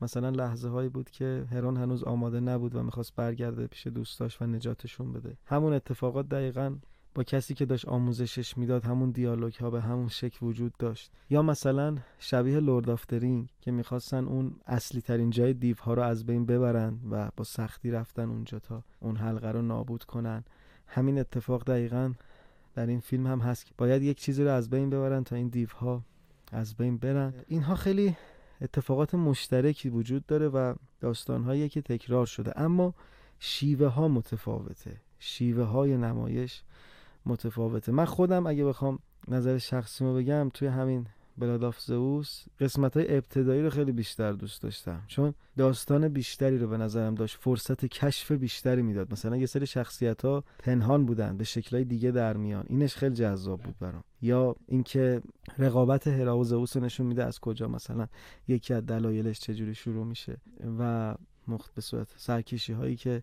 مثلا 0.00 0.30
لحظه 0.30 0.68
هایی 0.68 0.88
بود 0.88 1.10
که 1.10 1.46
هرون 1.50 1.76
هنوز 1.76 2.04
آماده 2.04 2.40
نبود 2.40 2.74
و 2.74 2.82
می‌خواست 2.82 3.16
برگرده 3.16 3.66
پیش 3.66 3.86
دوستاش 3.86 4.42
و 4.42 4.46
نجاتشون 4.46 5.12
بده. 5.12 5.36
همون 5.46 5.72
اتفاقات 5.72 6.28
دقیقا 6.28 6.76
با 7.14 7.22
کسی 7.22 7.54
که 7.54 7.66
داشت 7.66 7.88
آموزشش 7.88 8.58
می‌داد 8.58 8.84
همون 8.84 9.10
دیالوگ 9.10 9.54
ها 9.54 9.70
به 9.70 9.80
همون 9.80 10.08
شکل 10.08 10.46
وجود 10.46 10.72
داشت. 10.78 11.10
یا 11.30 11.42
مثلا 11.42 11.96
شبیه 12.18 12.60
لورد 12.60 12.90
آفترینگ 12.90 13.48
که 13.60 13.70
می‌خواستن 13.70 14.24
اون 14.24 14.54
اصلی 14.66 15.00
ترین 15.00 15.30
جای 15.30 15.54
دیو 15.54 15.76
ها 15.76 15.94
رو 15.94 16.02
از 16.02 16.26
بین 16.26 16.46
ببرن 16.46 16.98
و 17.10 17.30
با 17.36 17.44
سختی 17.44 17.90
رفتن 17.90 18.28
اونجا 18.28 18.58
تا 18.58 18.82
اون 19.00 19.16
حلقه 19.16 19.52
رو 19.52 19.62
نابود 19.62 20.04
کنن. 20.04 20.44
همین 20.86 21.18
اتفاق 21.18 21.64
دقیقا 21.64 22.12
در 22.74 22.86
این 22.86 23.00
فیلم 23.00 23.26
هم 23.26 23.38
هست 23.38 23.66
که 23.66 23.72
باید 23.78 24.02
یک 24.02 24.18
چیزی 24.18 24.44
رو 24.44 24.50
از 24.50 24.70
بین 24.70 24.90
ببرن 24.90 25.24
تا 25.24 25.36
این 25.36 25.48
دیوها 25.48 26.02
از 26.52 26.74
بین 26.74 26.96
برن. 26.96 27.34
اینها 27.48 27.74
خیلی 27.74 28.16
اتفاقات 28.60 29.14
مشترکی 29.14 29.88
وجود 29.88 30.26
داره 30.26 30.48
و 30.48 30.74
داستانهایی 31.00 31.68
که 31.68 31.82
تکرار 31.82 32.26
شده. 32.26 32.60
اما 32.60 32.94
شیوه 33.38 33.86
ها 33.86 34.08
متفاوته. 34.08 34.96
شیوه 35.18 35.64
های 35.64 35.96
نمایش 35.96 36.62
متفاوته. 37.26 37.92
من 37.92 38.04
خودم 38.04 38.46
اگه 38.46 38.64
بخوام 38.64 38.98
نظر 39.28 39.58
شخصیمو 39.58 40.14
بگم 40.14 40.50
توی 40.54 40.68
همین 40.68 41.06
بلاد 41.38 41.64
آف 41.64 41.80
زئوس 41.80 42.44
قسمت 42.60 42.96
های 42.96 43.16
ابتدایی 43.16 43.62
رو 43.62 43.70
خیلی 43.70 43.92
بیشتر 43.92 44.32
دوست 44.32 44.62
داشتم. 44.62 45.02
چون 45.06 45.34
داستان 45.56 46.08
بیشتری 46.08 46.58
رو 46.58 46.68
به 46.68 46.76
نظرم 46.76 47.14
داشت. 47.14 47.36
فرصت 47.40 47.84
کشف 47.84 48.32
بیشتری 48.32 48.82
می‌داد. 48.82 49.12
مثلا 49.12 49.36
یه 49.36 49.46
سری 49.46 49.66
شخصیت 49.66 50.24
ها 50.24 50.44
پنهان 50.58 51.06
بودن. 51.06 51.36
به 51.36 51.44
شکلهای 51.44 51.84
دیگه 51.84 52.10
در 52.10 52.36
میان. 52.36 52.64
اینش 52.68 52.96
خیلی 52.96 53.14
جذاب 53.14 53.60
بود 53.60 53.78
برام. 53.78 54.04
یا 54.22 54.56
اینکه 54.66 55.22
رقابت 55.58 56.06
هرا 56.06 56.38
و 56.38 56.44
زئوس 56.44 56.76
نشون 56.76 57.06
میده 57.06 57.24
از 57.24 57.40
کجا 57.40 57.68
مثلا 57.68 58.06
یکی 58.48 58.74
از 58.74 58.86
دلایلش 58.86 59.40
چجوری 59.40 59.74
شروع 59.74 60.06
میشه 60.06 60.36
و 60.78 61.14
مخت 61.48 61.74
به 61.74 61.80
صورت 61.80 62.08
سرکشی 62.16 62.72
هایی 62.72 62.96
که 62.96 63.22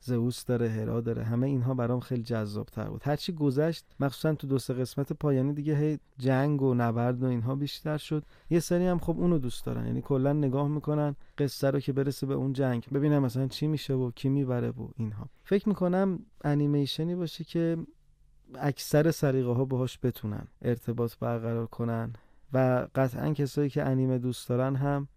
زئوس 0.00 0.44
داره 0.44 0.68
هرا 0.68 1.00
داره. 1.00 1.24
همه 1.24 1.46
اینها 1.46 1.74
برام 1.74 2.00
خیلی 2.00 2.22
جذاب 2.22 2.66
تر 2.66 2.84
بود 2.90 3.02
هرچی 3.04 3.32
گذشت 3.32 3.84
مخصوصا 4.00 4.34
تو 4.34 4.46
دو 4.46 4.58
سه 4.58 4.74
قسمت 4.74 5.12
پایانی 5.12 5.52
دیگه 5.52 5.76
هی 5.76 5.98
جنگ 6.18 6.62
و 6.62 6.74
نبرد 6.74 7.22
و 7.22 7.26
اینها 7.26 7.54
بیشتر 7.54 7.96
شد. 7.96 8.24
یه 8.50 8.60
سری 8.60 8.86
هم 8.86 8.98
خب 8.98 9.16
اونو 9.18 9.38
دوست 9.38 9.64
دارن. 9.66 9.86
یعنی 9.86 10.02
کلا 10.02 10.32
نگاه 10.32 10.68
می‌کنن 10.68 11.16
قصه 11.38 11.70
رو 11.70 11.80
که 11.80 11.92
برسه 11.92 12.26
به 12.26 12.34
اون 12.34 12.52
جنگ. 12.52 12.86
ببینم 12.94 13.22
مثلا 13.22 13.48
چی 13.48 13.66
میشه 13.66 13.94
و 13.94 14.10
کی 14.10 14.28
می‌بره 14.28 14.70
و 14.70 14.88
اینها. 14.96 15.26
فکر 15.44 15.68
می‌کنم 15.68 16.18
انیمیشنی 16.44 17.14
باشه 17.14 17.44
که 17.44 17.76
اکثر 18.54 19.10
سریقه 19.10 19.52
ها 19.52 19.64
باهاش 19.64 19.98
بتونن 20.02 20.46
ارتباط 20.62 21.14
برقرار 21.20 21.66
کنن 21.66 22.12
و 22.52 22.88
قطعا 22.94 23.32
کسایی 23.32 23.70
که 23.70 23.82
انیمه 23.82 24.18
دوست 24.18 24.48
دارن 24.48 24.76
هم 24.76 25.08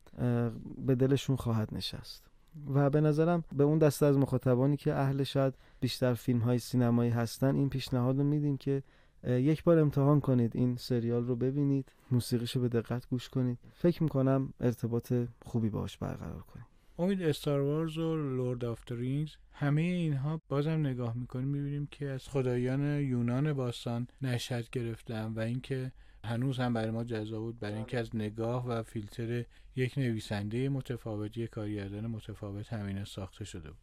به 0.78 0.96
دلشون 0.96 1.36
خواهد 1.36 1.69
نشست. 1.72 2.33
و 2.74 2.89
به 2.89 3.02
نظرم 3.02 3.44
به 3.56 3.63
اون 3.63 3.78
دسته 3.78 4.06
از 4.06 4.18
مخاطبانی 4.18 4.78
که 4.78 4.94
اهل 4.94 5.24
شاید 5.24 5.54
بیشتر 5.80 6.13
فیلم 6.13 6.39
های 6.39 6.60
سینمایی 6.60 7.12
هستن 7.12 7.56
این 7.56 7.70
پیشنهاد 7.70 8.18
رو 8.18 8.24
میدیم 8.24 8.58
که 8.58 8.84
یک 9.28 9.63
بار 9.63 9.80
امتحان 9.80 10.20
کنید 10.20 10.56
این 10.56 10.76
سریال 10.76 11.26
رو 11.28 11.36
ببینید 11.36 11.92
موسیقیشو 12.12 12.62
به 12.62 12.70
دقت 12.70 13.10
گوش 13.10 13.30
کنید. 13.30 13.60
فکر 13.74 14.04
می‌کنم 14.04 14.54
ارتباط 14.60 15.13
خوبی 15.46 15.70
باش 15.70 15.98
برقرار 15.98 16.42
کنید 16.42 16.66
امید 17.00 17.22
Star 17.21 17.62
Wars 17.62 17.97
و 17.98 18.16
Lord 18.15 18.65
of 18.65 18.91
Rings 18.91 19.36
همه 19.52 19.82
اینها 19.82 20.42
بازم 20.50 20.72
نگاه 20.72 21.18
می‌کنیم 21.18 21.48
می‌بینیم 21.48 21.88
که 21.92 22.10
از 22.10 22.28
خدایان 22.30 23.02
یونان 23.02 23.54
باستان 23.54 24.08
نشأت 24.21 24.69
گرفتن 24.70 25.34
و 25.34 25.39
اینکه 25.39 25.92
هنوز 26.25 26.59
هم 26.59 26.73
برای 26.73 26.91
ما 26.91 27.03
جذاب 27.03 27.41
بود 27.41 27.59
برای 27.59 27.75
اینکه 27.75 27.99
از 27.99 28.15
نگاه 28.15 28.67
و 28.67 28.83
فیلتر 28.83 29.45
یک 29.75 29.97
نویسنده 29.97 30.69
متفاوت 30.69 31.38
یک 31.38 31.49
کارگردان 31.49 32.07
متفاوت 32.07 32.73
همین 32.73 33.03
ساخته 33.03 33.45
شده 33.45 33.71
بود. 33.71 33.79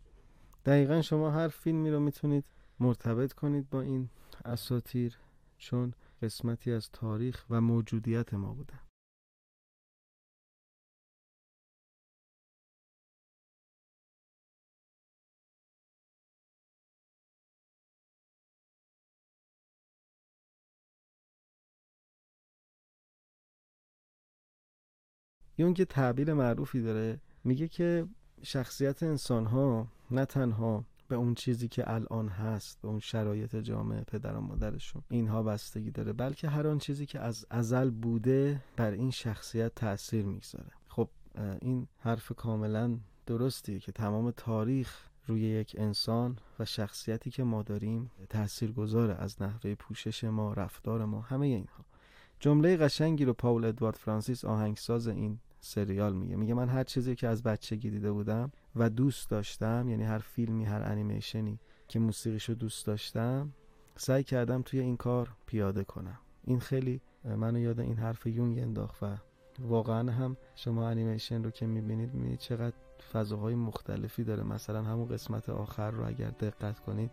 دقیقا 0.65 1.03
شما 1.03 1.31
هر 1.31 1.49
فیلمی 1.49 1.91
رو 1.91 2.01
می‌تونید 2.01 2.45
مرتبط 2.81 3.33
کنید 3.33 3.71
با 3.71 3.81
این 3.81 4.09
اساتیر 4.45 5.19
چون 5.59 5.95
قسمتی 6.23 6.73
از 6.73 6.91
تاریخ 6.91 7.45
و 7.51 7.61
موجودیت 7.61 8.35
ما 8.35 8.55
بودن. 8.55 8.81
یون 25.61 25.75
که 25.75 25.85
تعبیر 25.85 26.35
معروفی 26.35 26.83
داره 26.83 27.21
میگه 27.45 27.69
که 27.69 28.07
شخصیت 28.43 29.03
انسان 29.03 29.47
ها 29.47 29.87
نه 30.11 30.25
تنها 30.25 30.85
به 31.09 31.17
اون 31.17 31.35
چیزی 31.35 31.69
که 31.69 31.95
الان 31.95 32.29
هست 32.29 32.79
به 32.83 32.89
اون 32.89 33.01
شرایط 33.01 33.57
جامعه 33.57 34.01
پدر 34.01 34.35
و 34.37 34.41
مادرشون 34.41 35.03
اینها 35.11 35.43
بستگی 35.43 35.91
داره 35.91 36.13
بلکه 36.13 36.49
هر 36.49 36.67
آن 36.67 36.79
چیزی 36.79 37.07
که 37.07 37.21
از 37.21 37.47
ازل 37.51 37.91
بوده 37.91 38.63
بر 38.77 38.91
این 38.91 39.11
شخصیت 39.11 39.75
تاثیر 39.75 40.25
می‌گذاره. 40.25 40.71
خب 40.89 41.09
این 41.61 41.87
حرف 41.99 42.33
کاملا 42.37 42.99
درستیه 43.27 43.79
که 43.79 43.93
تمام 43.93 44.31
تاریخ 44.31 45.09
روی 45.27 45.41
یک 45.41 45.77
انسان 45.79 46.39
و 46.59 46.65
شخصیتی 46.65 47.31
که 47.31 47.45
ما 47.45 47.63
داریم 47.63 48.11
تأثیر 48.29 48.73
گذاره 48.73 49.15
از 49.15 49.43
نحوه 49.43 49.75
پوشش 49.75 50.25
ما 50.25 50.53
رفتار 50.53 51.05
ما 51.05 51.21
همه 51.21 51.47
اینها. 51.47 51.85
جمله 52.41 52.77
قشنگی 52.77 53.25
رو 53.25 53.33
پاول 53.33 53.65
ادوارد 53.65 53.97
فرانسیس 53.97 54.45
آهنگساز 54.45 55.09
این 55.09 55.39
سریال 55.61 56.13
میگه. 56.13 56.37
میگه 56.37 56.55
من 56.55 56.69
هر 56.69 56.85
چیزی 56.85 57.15
که 57.15 57.29
از 57.29 57.43
بچگی 57.43 57.91
دیده 57.91 58.13
بودم 58.13 58.53
و 58.77 58.91
دوست 58.91 59.31
داشتم 59.31 59.89
یعنی 59.89 60.05
هر 60.05 60.19
فیلمی 60.19 60.65
هر 60.65 60.83
انیمیشنی 60.83 61.61
که 61.89 61.99
موسیقیشو 61.99 62.53
دوست 62.55 62.87
داشتم 62.87 63.53
سعی 63.97 64.25
کردم 64.25 64.63
توی 64.63 64.81
این 64.81 64.97
کار 64.97 65.29
پیاده 65.47 65.85
کنم. 65.85 66.19
این 66.45 66.61
خیلی 66.61 67.01
منو 67.25 67.59
یاد 67.59 67.81
این 67.81 67.97
حرف 67.97 68.27
یونگ 68.27 68.59
انداخت 68.59 69.03
و 69.03 69.17
واقعا 69.59 70.13
هم 70.13 70.37
شما 70.55 70.89
انیمیشن 70.89 71.45
رو 71.45 71.51
که 71.51 71.67
می‌بینید 71.67 72.15
می‌بینید 72.15 72.39
چقدر 72.39 72.77
فضاهای 73.13 73.55
مختلفی 73.55 74.25
داره. 74.25 74.43
مثلا 74.43 74.83
همون 74.83 75.09
قسمت 75.09 75.49
آخر 75.49 75.91
رو 75.91 76.07
اگر 76.07 76.31
دقت 76.31 76.81
کنید 76.81 77.11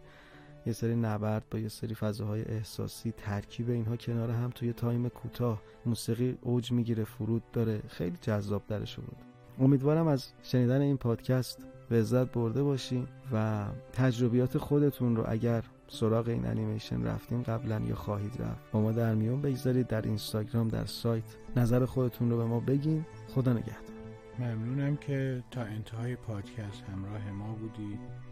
یه 0.67 0.73
سری 0.73 0.95
نبرد 0.95 1.43
با 1.51 1.59
یه 1.59 1.67
سری 1.67 1.95
فضاهای 1.95 2.41
احساسی 2.41 3.11
ترکیب 3.11 3.69
اینها 3.69 3.97
کنار 3.97 4.29
هم 4.31 4.49
توی 4.49 4.73
time 4.73 5.09
کوتاه 5.09 5.61
موسیقی 5.85 6.37
اوج 6.41 6.71
می‌گیره 6.71 7.03
فرود 7.03 7.43
داره. 7.53 7.81
خیلی 7.87 8.17
جذاب‌ترش 8.21 8.95
بود. 8.95 9.17
امیدوارم 9.59 10.07
از 10.07 10.27
شنیدن 10.43 10.81
این 10.81 10.97
پادکست 10.97 11.65
لذت 11.91 12.31
برده 12.31 12.63
باشین 12.63 13.07
و 13.33 13.65
تجربیات 13.93 14.57
خودتون 14.57 15.15
رو 15.15 15.23
اگر 15.27 15.63
سراغ 15.87 16.27
این 16.27 16.45
انیمیشن 16.45 17.03
رفتیم 17.03 17.41
قبلا 17.41 17.79
یا 17.79 17.95
خواهید 17.95 18.41
رفت 18.41 18.71
با 18.71 18.81
ما 18.81 18.91
در 18.91 19.15
میون 19.15 19.41
بگذارید. 19.41 19.87
در 19.87 20.01
اینستاگرام 20.01 20.67
در 20.67 20.85
سایت 20.85 21.37
نظر 21.55 21.85
خودتون 21.85 22.31
رو 22.31 22.37
به 22.37 22.45
ما 22.45 22.59
بگین. 22.59 23.05
خدا 23.27 23.53
نگهدار. 23.53 23.97
ممنونم 24.39 24.97
که 24.97 25.43
تا 25.51 25.61
انتهای 25.61 26.15
پادکست 26.15 26.83
همراه 26.93 27.31
ما 27.31 27.53
بودید. 27.53 28.26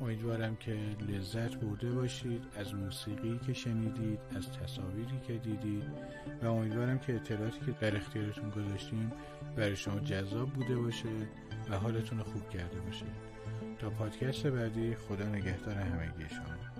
امیدوارم 0.00 0.56
که 0.56 0.76
لذت 1.08 1.56
برده 1.56 1.90
باشید 1.90 2.42
از 2.56 2.74
موسیقی 2.74 3.40
که 3.46 3.52
شنیدید 3.52 4.18
از 4.36 4.52
تصاویری 4.52 5.20
که 5.26 5.32
دیدید 5.32 5.84
و 6.42 6.46
امیدوارم 6.46 6.98
که 6.98 7.14
اطلاعاتی 7.14 7.60
که 7.66 7.72
در 7.80 7.96
اختیارتون 7.96 8.50
گذاشتیم 8.50 9.12
برای 9.56 9.76
شما 9.76 10.00
جذاب 10.00 10.50
بوده 10.50 10.76
باشه 10.76 11.08
و 11.70 11.78
حالتون 11.78 12.22
خوب 12.22 12.50
کرده 12.50 12.80
باشه. 12.80 13.06
تا 13.78 13.90
پادکست 13.90 14.46
بعدی 14.46 14.94
خدا 14.94 15.24
نگهدار 15.24 15.74
همگی 15.74 16.28
شما. 16.28 16.79